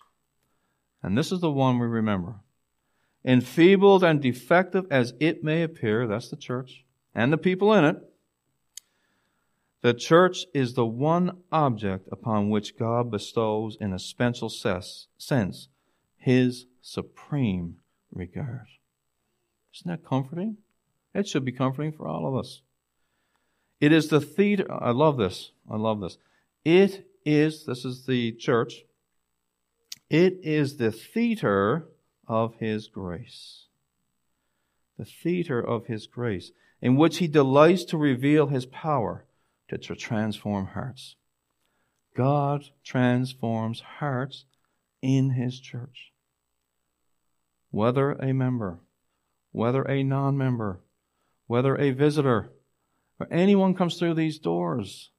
And 1.02 1.16
this 1.16 1.30
is 1.30 1.40
the 1.40 1.50
one 1.50 1.78
we 1.78 1.86
remember 1.86 2.40
enfeebled 3.24 4.02
and 4.04 4.22
defective 4.22 4.86
as 4.90 5.12
it 5.20 5.44
may 5.44 5.62
appear, 5.62 6.06
that's 6.06 6.30
the 6.30 6.36
church, 6.36 6.84
and 7.14 7.32
the 7.32 7.38
people 7.38 7.72
in 7.74 7.84
it, 7.84 7.96
the 9.80 9.94
church 9.94 10.46
is 10.52 10.74
the 10.74 10.86
one 10.86 11.38
object 11.52 12.08
upon 12.10 12.50
which 12.50 12.76
God 12.76 13.10
bestows 13.10 13.76
in 13.80 13.92
a 13.92 13.98
special 13.98 14.48
sense 14.48 15.68
his 16.16 16.66
supreme 16.82 17.76
regard. 18.12 18.66
Isn't 19.74 19.90
that 19.90 20.04
comforting? 20.04 20.56
It 21.14 21.28
should 21.28 21.44
be 21.44 21.52
comforting 21.52 21.92
for 21.92 22.08
all 22.08 22.26
of 22.26 22.36
us. 22.36 22.62
It 23.80 23.92
is 23.92 24.08
the 24.08 24.20
theater. 24.20 24.66
I 24.70 24.90
love 24.90 25.16
this. 25.16 25.52
I 25.70 25.76
love 25.76 26.00
this. 26.00 26.18
It 26.64 27.06
is, 27.24 27.64
this 27.64 27.84
is 27.84 28.06
the 28.06 28.32
church. 28.32 28.84
It 30.10 30.40
is 30.42 30.76
the 30.76 30.90
theater 30.90 31.86
of 32.26 32.56
His 32.56 32.88
grace. 32.88 33.66
The 34.98 35.04
theater 35.04 35.60
of 35.60 35.86
His 35.86 36.08
grace, 36.08 36.50
in 36.82 36.96
which 36.96 37.18
He 37.18 37.28
delights 37.28 37.84
to 37.84 37.96
reveal 37.96 38.48
His 38.48 38.66
power 38.66 39.24
to, 39.68 39.78
to 39.78 39.94
transform 39.94 40.66
hearts. 40.66 41.16
God 42.16 42.64
transforms 42.84 43.80
hearts 43.80 44.44
in 45.02 45.30
His 45.30 45.60
church. 45.60 46.12
Whether 47.70 48.12
a 48.12 48.32
member, 48.32 48.80
whether 49.52 49.82
a 49.82 50.02
non 50.02 50.36
member, 50.36 50.80
whether 51.46 51.76
a 51.76 51.90
visitor, 51.90 52.50
or 53.20 53.28
anyone 53.30 53.74
comes 53.74 53.98
through 53.98 54.14
these 54.14 54.38
doors, 54.38 55.10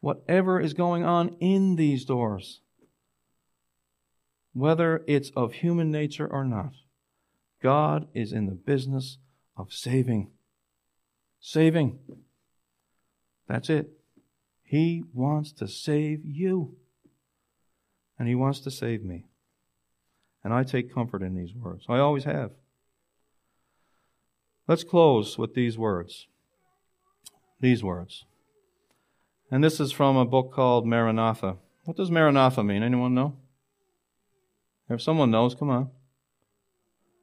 whatever 0.00 0.60
is 0.60 0.74
going 0.74 1.04
on 1.04 1.36
in 1.40 1.76
these 1.76 2.04
doors, 2.04 2.60
whether 4.52 5.04
it's 5.06 5.30
of 5.36 5.54
human 5.54 5.90
nature 5.90 6.26
or 6.26 6.44
not. 6.44 6.72
God 7.62 8.08
is 8.14 8.32
in 8.32 8.46
the 8.46 8.54
business 8.54 9.18
of 9.56 9.72
saving. 9.72 10.30
Saving. 11.40 11.98
That's 13.48 13.70
it. 13.70 13.90
He 14.62 15.04
wants 15.12 15.52
to 15.52 15.68
save 15.68 16.24
you. 16.24 16.76
And 18.18 18.28
He 18.28 18.34
wants 18.34 18.60
to 18.60 18.70
save 18.70 19.04
me. 19.04 19.26
And 20.42 20.52
I 20.52 20.62
take 20.62 20.94
comfort 20.94 21.22
in 21.22 21.34
these 21.34 21.54
words. 21.54 21.84
I 21.88 21.98
always 21.98 22.24
have. 22.24 22.52
Let's 24.68 24.84
close 24.84 25.38
with 25.38 25.54
these 25.54 25.78
words. 25.78 26.26
These 27.60 27.82
words. 27.82 28.24
And 29.50 29.62
this 29.62 29.78
is 29.78 29.92
from 29.92 30.16
a 30.16 30.24
book 30.24 30.52
called 30.52 30.86
Maranatha. 30.86 31.56
What 31.84 31.96
does 31.96 32.10
Maranatha 32.10 32.64
mean? 32.64 32.82
Anyone 32.82 33.14
know? 33.14 33.36
If 34.88 35.00
someone 35.02 35.30
knows, 35.30 35.54
come 35.54 35.70
on. 35.70 35.90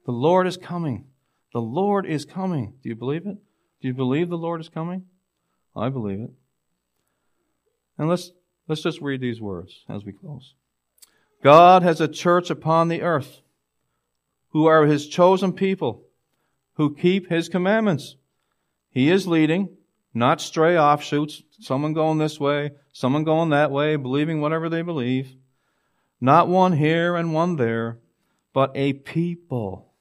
The 0.05 0.11
Lord 0.11 0.47
is 0.47 0.57
coming. 0.57 1.05
The 1.53 1.61
Lord 1.61 2.05
is 2.05 2.25
coming. 2.25 2.73
Do 2.81 2.89
you 2.89 2.95
believe 2.95 3.25
it? 3.25 3.37
Do 3.81 3.87
you 3.87 3.93
believe 3.93 4.29
the 4.29 4.37
Lord 4.37 4.61
is 4.61 4.69
coming? 4.69 5.05
I 5.75 5.89
believe 5.89 6.19
it. 6.19 6.31
And 7.97 8.09
let's 8.09 8.31
let's 8.67 8.81
just 8.81 9.01
read 9.01 9.21
these 9.21 9.41
words 9.41 9.83
as 9.89 10.03
we 10.05 10.11
close. 10.11 10.53
God 11.43 11.83
has 11.83 11.99
a 11.99 12.07
church 12.07 12.49
upon 12.49 12.87
the 12.87 13.01
earth 13.01 13.41
who 14.49 14.65
are 14.65 14.85
his 14.85 15.07
chosen 15.07 15.51
people, 15.53 16.03
who 16.75 16.95
keep 16.95 17.29
his 17.29 17.49
commandments. 17.49 18.15
He 18.89 19.09
is 19.09 19.27
leading, 19.27 19.69
not 20.13 20.39
stray 20.39 20.77
offshoots, 20.77 21.41
someone 21.59 21.93
going 21.93 22.19
this 22.19 22.39
way, 22.39 22.71
someone 22.93 23.23
going 23.23 23.49
that 23.49 23.71
way, 23.71 23.95
believing 23.95 24.41
whatever 24.41 24.69
they 24.69 24.83
believe. 24.83 25.35
Not 26.21 26.47
one 26.47 26.73
here 26.73 27.15
and 27.15 27.33
one 27.33 27.57
there, 27.57 27.99
but 28.53 28.71
a 28.75 28.93
people. 28.93 29.91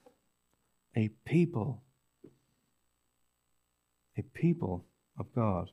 A 0.95 1.09
people. 1.25 1.81
A 4.15 4.21
people 4.21 4.85
of 5.17 5.33
God. 5.33 5.71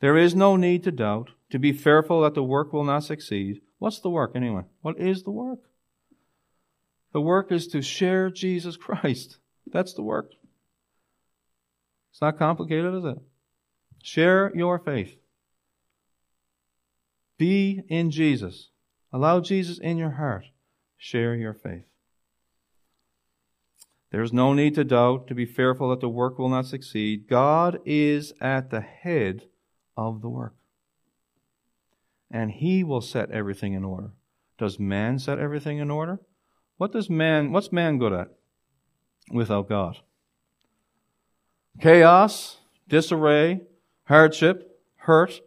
There 0.00 0.16
is 0.16 0.34
no 0.34 0.56
need 0.56 0.82
to 0.84 0.90
doubt, 0.90 1.30
to 1.50 1.58
be 1.58 1.72
fearful 1.72 2.22
that 2.22 2.34
the 2.34 2.42
work 2.42 2.72
will 2.72 2.84
not 2.84 3.04
succeed. 3.04 3.60
What's 3.78 4.00
the 4.00 4.10
work 4.10 4.32
anyway? 4.34 4.62
What 4.82 4.98
is 4.98 5.22
the 5.22 5.30
work? 5.30 5.60
The 7.12 7.20
work 7.20 7.50
is 7.50 7.66
to 7.68 7.82
share 7.82 8.30
Jesus 8.30 8.76
Christ. 8.76 9.38
That's 9.66 9.94
the 9.94 10.02
work. 10.02 10.32
It's 12.10 12.20
not 12.20 12.38
complicated, 12.38 12.94
is 12.94 13.04
it? 13.04 13.18
Share 14.02 14.52
your 14.54 14.78
faith. 14.78 15.16
Be 17.36 17.82
in 17.88 18.10
Jesus. 18.10 18.70
Allow 19.12 19.40
Jesus 19.40 19.78
in 19.78 19.98
your 19.98 20.10
heart. 20.10 20.44
Share 20.96 21.34
your 21.34 21.54
faith. 21.54 21.89
There 24.10 24.22
is 24.22 24.32
no 24.32 24.52
need 24.52 24.74
to 24.74 24.84
doubt, 24.84 25.28
to 25.28 25.34
be 25.34 25.46
fearful 25.46 25.90
that 25.90 26.00
the 26.00 26.08
work 26.08 26.38
will 26.38 26.48
not 26.48 26.66
succeed. 26.66 27.28
God 27.28 27.78
is 27.84 28.32
at 28.40 28.70
the 28.70 28.80
head 28.80 29.44
of 29.96 30.20
the 30.20 30.28
work. 30.28 30.54
And 32.30 32.50
He 32.50 32.82
will 32.82 33.00
set 33.00 33.30
everything 33.30 33.72
in 33.72 33.84
order. 33.84 34.10
Does 34.58 34.78
man 34.78 35.18
set 35.18 35.38
everything 35.38 35.78
in 35.78 35.90
order? 35.90 36.20
What 36.76 36.92
does 36.92 37.08
man, 37.08 37.52
what's 37.52 37.72
man 37.72 37.98
good 37.98 38.12
at 38.12 38.28
without 39.30 39.68
God? 39.68 39.98
Chaos, 41.80 42.58
disarray, 42.88 43.60
hardship, 44.04 44.80
hurt, 44.96 45.40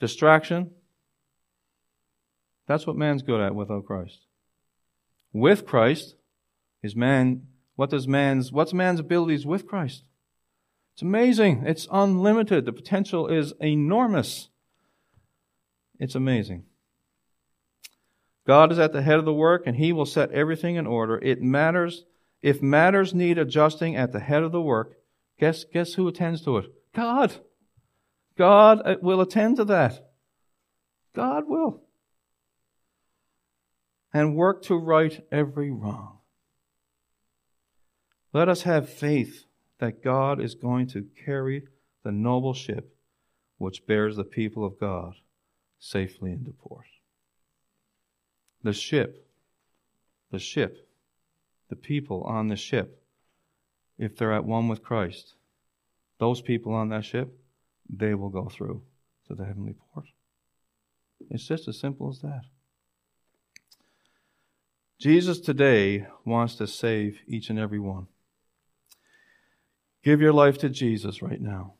distraction. 0.00 0.70
That's 2.66 2.86
what 2.86 2.96
man's 2.96 3.22
good 3.22 3.40
at 3.40 3.54
without 3.54 3.84
Christ. 3.84 4.27
With 5.32 5.66
Christ 5.66 6.16
is 6.82 6.96
man, 6.96 7.46
what 7.76 7.90
does 7.90 8.08
man's, 8.08 8.50
what's 8.50 8.72
man's 8.72 9.00
abilities 9.00 9.46
with 9.46 9.66
Christ? 9.66 10.04
It's 10.94 11.02
amazing. 11.02 11.64
It's 11.66 11.86
unlimited. 11.92 12.64
The 12.64 12.72
potential 12.72 13.28
is 13.28 13.52
enormous. 13.60 14.48
It's 16.00 16.14
amazing. 16.14 16.64
God 18.46 18.72
is 18.72 18.78
at 18.78 18.92
the 18.92 19.02
head 19.02 19.18
of 19.18 19.24
the 19.24 19.32
work 19.32 19.64
and 19.66 19.76
he 19.76 19.92
will 19.92 20.06
set 20.06 20.32
everything 20.32 20.76
in 20.76 20.86
order. 20.86 21.18
It 21.18 21.42
matters. 21.42 22.04
If 22.40 22.62
matters 22.62 23.12
need 23.12 23.36
adjusting 23.36 23.94
at 23.94 24.12
the 24.12 24.20
head 24.20 24.42
of 24.42 24.52
the 24.52 24.62
work, 24.62 24.96
guess, 25.38 25.64
guess 25.64 25.94
who 25.94 26.08
attends 26.08 26.42
to 26.42 26.56
it? 26.58 26.66
God. 26.94 27.34
God 28.36 28.80
uh, 28.84 28.96
will 29.02 29.20
attend 29.20 29.56
to 29.56 29.64
that. 29.66 30.12
God 31.14 31.44
will. 31.46 31.82
And 34.12 34.36
work 34.36 34.62
to 34.64 34.76
right 34.76 35.24
every 35.30 35.70
wrong. 35.70 36.18
Let 38.32 38.48
us 38.48 38.62
have 38.62 38.88
faith 38.88 39.44
that 39.78 40.02
God 40.02 40.40
is 40.40 40.54
going 40.54 40.86
to 40.88 41.06
carry 41.24 41.66
the 42.02 42.12
noble 42.12 42.54
ship 42.54 42.94
which 43.58 43.86
bears 43.86 44.16
the 44.16 44.24
people 44.24 44.64
of 44.64 44.78
God 44.78 45.14
safely 45.78 46.32
into 46.32 46.52
port 46.52 46.86
the 48.62 48.72
ship, 48.72 49.26
the 50.30 50.38
ship, 50.38 50.88
the 51.68 51.76
people 51.76 52.22
on 52.24 52.48
the 52.48 52.56
ship, 52.56 53.02
if 53.98 54.16
they're 54.16 54.32
at 54.32 54.44
one 54.44 54.68
with 54.68 54.82
Christ, 54.82 55.34
those 56.18 56.40
people 56.40 56.74
on 56.74 56.88
that 56.88 57.04
ship, 57.04 57.32
they 57.88 58.14
will 58.14 58.28
go 58.28 58.48
through 58.48 58.82
to 59.26 59.34
the 59.34 59.44
heavenly 59.44 59.74
port. 59.92 60.06
It's 61.30 61.46
just 61.46 61.68
as 61.68 61.78
simple 61.78 62.08
as 62.08 62.20
that. 62.20 62.42
Jesus 64.98 65.38
today 65.38 66.08
wants 66.24 66.56
to 66.56 66.66
save 66.66 67.20
each 67.28 67.50
and 67.50 67.58
every 67.58 67.78
one. 67.78 68.08
Give 70.02 70.20
your 70.20 70.32
life 70.32 70.58
to 70.58 70.68
Jesus 70.68 71.22
right 71.22 71.40
now. 71.40 71.74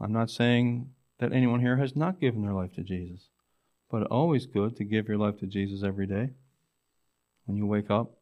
I'm 0.00 0.12
not 0.12 0.30
saying 0.30 0.90
that 1.18 1.32
anyone 1.32 1.60
here 1.60 1.76
has 1.76 1.94
not 1.94 2.20
given 2.20 2.42
their 2.42 2.54
life 2.54 2.72
to 2.74 2.82
Jesus. 2.82 3.28
But 3.90 4.04
always 4.04 4.46
good 4.46 4.76
to 4.76 4.84
give 4.84 5.08
your 5.08 5.18
life 5.18 5.38
to 5.40 5.46
Jesus 5.46 5.82
every 5.82 6.06
day 6.06 6.30
when 7.44 7.56
you 7.58 7.66
wake 7.66 7.90
up. 7.90 8.12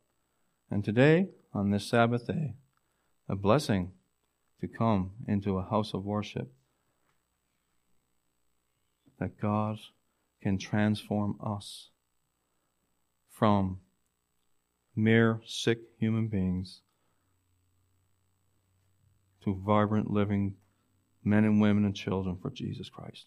And 0.69 0.85
today, 0.85 1.29
on 1.55 1.71
this 1.71 1.87
Sabbath 1.87 2.27
day, 2.27 2.55
a 3.29 3.37
blessing 3.37 3.93
to 4.61 4.67
come 4.67 5.13
into 5.29 5.59
a 5.59 5.69
house 5.69 5.95
of 5.95 6.05
worship. 6.05 6.53
That 9.21 9.41
God 9.41 9.79
can 10.43 10.59
transform 10.59 11.39
us 11.45 11.91
from 13.37 13.79
mere 14.95 15.41
sick 15.47 15.79
human 15.99 16.27
beings 16.27 16.81
to 19.45 19.55
vibrant, 19.55 20.11
living 20.11 20.55
men 21.23 21.45
and 21.45 21.61
women 21.61 21.85
and 21.85 21.95
children 21.95 22.39
for 22.41 22.51
Jesus 22.51 22.89
Christ. 22.89 23.27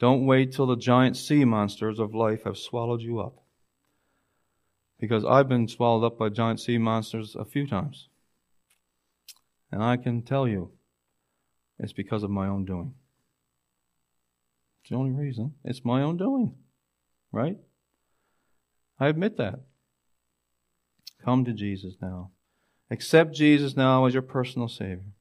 Don't 0.00 0.26
wait 0.26 0.52
till 0.52 0.66
the 0.66 0.76
giant 0.76 1.16
sea 1.16 1.44
monsters 1.44 2.00
of 2.00 2.14
life 2.14 2.42
have 2.44 2.58
swallowed 2.58 3.00
you 3.00 3.20
up. 3.20 3.36
Because 4.98 5.24
I've 5.24 5.48
been 5.48 5.68
swallowed 5.68 6.04
up 6.04 6.18
by 6.18 6.30
giant 6.30 6.60
sea 6.60 6.78
monsters 6.78 7.36
a 7.36 7.44
few 7.44 7.66
times. 7.66 8.08
And 9.70 9.82
I 9.82 9.96
can 9.96 10.22
tell 10.22 10.48
you, 10.48 10.72
it's 11.78 11.92
because 11.92 12.24
of 12.24 12.30
my 12.30 12.48
own 12.48 12.64
doing. 12.64 12.94
It's 14.82 14.90
the 14.90 14.96
only 14.96 15.12
reason. 15.12 15.54
It's 15.64 15.84
my 15.84 16.02
own 16.02 16.16
doing. 16.16 16.54
Right? 17.30 17.58
I 18.98 19.08
admit 19.08 19.36
that. 19.38 19.60
Come 21.24 21.44
to 21.44 21.52
Jesus 21.52 21.94
now. 22.00 22.30
Accept 22.90 23.34
Jesus 23.34 23.76
now 23.76 24.04
as 24.04 24.12
your 24.12 24.22
personal 24.22 24.68
Savior. 24.68 25.12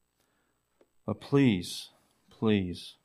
But 1.05 1.21
please, 1.21 1.89
please, 2.29 2.95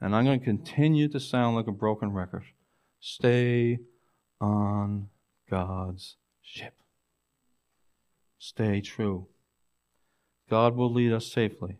and 0.00 0.14
I'm 0.14 0.24
going 0.24 0.38
to 0.38 0.44
continue 0.44 1.08
to 1.08 1.20
sound 1.20 1.56
like 1.56 1.66
a 1.66 1.72
broken 1.72 2.12
record. 2.12 2.44
Stay 3.00 3.78
on 4.40 5.08
God's 5.50 6.16
ship. 6.42 6.74
Stay 8.38 8.80
true. 8.80 9.26
God 10.48 10.76
will 10.76 10.92
lead 10.92 11.12
us 11.12 11.26
safely 11.26 11.78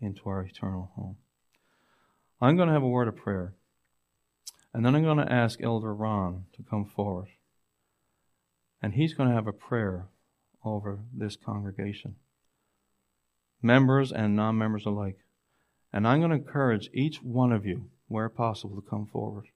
into 0.00 0.28
our 0.28 0.42
eternal 0.42 0.90
home. 0.96 1.16
I'm 2.40 2.56
going 2.56 2.68
to 2.68 2.74
have 2.74 2.82
a 2.82 2.88
word 2.88 3.08
of 3.08 3.16
prayer. 3.16 3.54
And 4.74 4.84
then 4.84 4.94
I'm 4.94 5.04
going 5.04 5.18
to 5.18 5.32
ask 5.32 5.62
Elder 5.62 5.94
Ron 5.94 6.44
to 6.56 6.62
come 6.62 6.84
forward. 6.84 7.28
And 8.82 8.94
he's 8.94 9.14
going 9.14 9.28
to 9.28 9.34
have 9.34 9.46
a 9.46 9.52
prayer 9.52 10.06
over 10.64 10.98
this 11.14 11.36
congregation, 11.36 12.16
members 13.62 14.10
and 14.12 14.34
non 14.34 14.58
members 14.58 14.84
alike. 14.84 15.18
And 15.92 16.06
I'm 16.06 16.20
going 16.20 16.30
to 16.30 16.36
encourage 16.36 16.90
each 16.92 17.22
one 17.22 17.52
of 17.52 17.64
you, 17.64 17.86
where 18.08 18.28
possible, 18.28 18.76
to 18.80 18.88
come 18.88 19.06
forward 19.06 19.46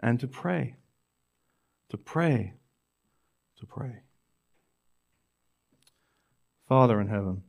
and 0.00 0.20
to 0.20 0.26
pray. 0.26 0.76
To 1.90 1.96
pray. 1.96 2.54
To 3.60 3.66
pray. 3.66 4.02
Father 6.68 7.00
in 7.00 7.08
heaven, 7.08 7.42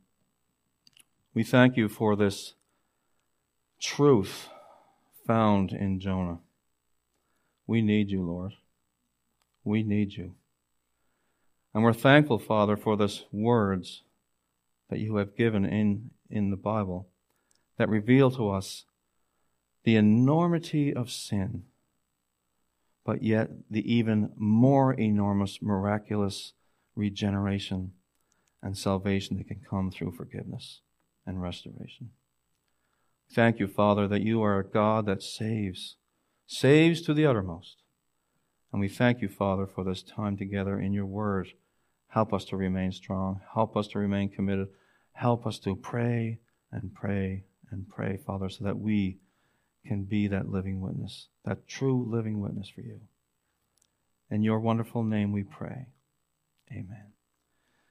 we 1.34 1.44
thank 1.44 1.76
you 1.76 1.88
for 1.88 2.16
this 2.16 2.54
truth 3.80 4.48
found 5.26 5.72
in 5.72 6.00
Jonah. 6.00 6.38
We 7.66 7.82
need 7.82 8.10
you, 8.10 8.22
Lord. 8.22 8.54
We 9.62 9.82
need 9.82 10.14
you. 10.14 10.34
And 11.72 11.84
we're 11.84 11.92
thankful, 11.92 12.38
Father, 12.38 12.76
for 12.76 12.96
this 12.96 13.24
words 13.30 14.02
that 14.88 14.98
you 14.98 15.16
have 15.16 15.36
given 15.36 15.64
in, 15.64 16.10
in 16.28 16.50
the 16.50 16.56
Bible 16.56 17.08
that 17.78 17.88
reveal 17.88 18.30
to 18.32 18.50
us 18.50 18.84
the 19.84 19.96
enormity 19.96 20.92
of 20.92 21.10
sin, 21.10 21.62
but 23.04 23.22
yet 23.22 23.50
the 23.70 23.92
even 23.92 24.32
more 24.36 24.92
enormous, 24.92 25.62
miraculous 25.62 26.52
regeneration 26.94 27.92
and 28.62 28.76
salvation 28.76 29.38
that 29.38 29.48
can 29.48 29.60
come 29.68 29.90
through 29.90 30.12
forgiveness 30.12 30.80
and 31.24 31.40
restoration. 31.40 32.10
Thank 33.32 33.60
you, 33.60 33.68
Father, 33.68 34.08
that 34.08 34.22
you 34.22 34.42
are 34.42 34.58
a 34.58 34.64
God 34.64 35.06
that 35.06 35.22
saves, 35.22 35.96
saves 36.46 37.00
to 37.02 37.14
the 37.14 37.24
uttermost. 37.24 37.76
And 38.72 38.80
we 38.80 38.88
thank 38.88 39.20
you, 39.20 39.28
Father, 39.28 39.66
for 39.66 39.84
this 39.84 40.02
time 40.02 40.36
together 40.36 40.78
in 40.78 40.92
your 40.92 41.06
word. 41.06 41.48
Help 42.08 42.32
us 42.32 42.44
to 42.46 42.56
remain 42.56 42.92
strong. 42.92 43.40
Help 43.54 43.76
us 43.76 43.88
to 43.88 43.98
remain 43.98 44.28
committed. 44.28 44.68
Help 45.12 45.46
us 45.46 45.58
to 45.60 45.76
pray 45.76 46.40
and 46.72 46.94
pray 46.94 47.44
and 47.70 47.88
pray, 47.88 48.16
Father, 48.16 48.48
so 48.48 48.64
that 48.64 48.78
we 48.78 49.18
can 49.86 50.04
be 50.04 50.28
that 50.28 50.48
living 50.48 50.80
witness, 50.80 51.28
that 51.44 51.66
true 51.66 52.06
living 52.10 52.40
witness 52.40 52.68
for 52.68 52.80
you. 52.80 53.00
In 54.30 54.42
your 54.42 54.60
wonderful 54.60 55.02
name 55.02 55.32
we 55.32 55.42
pray. 55.42 55.88
Amen. 56.70 57.12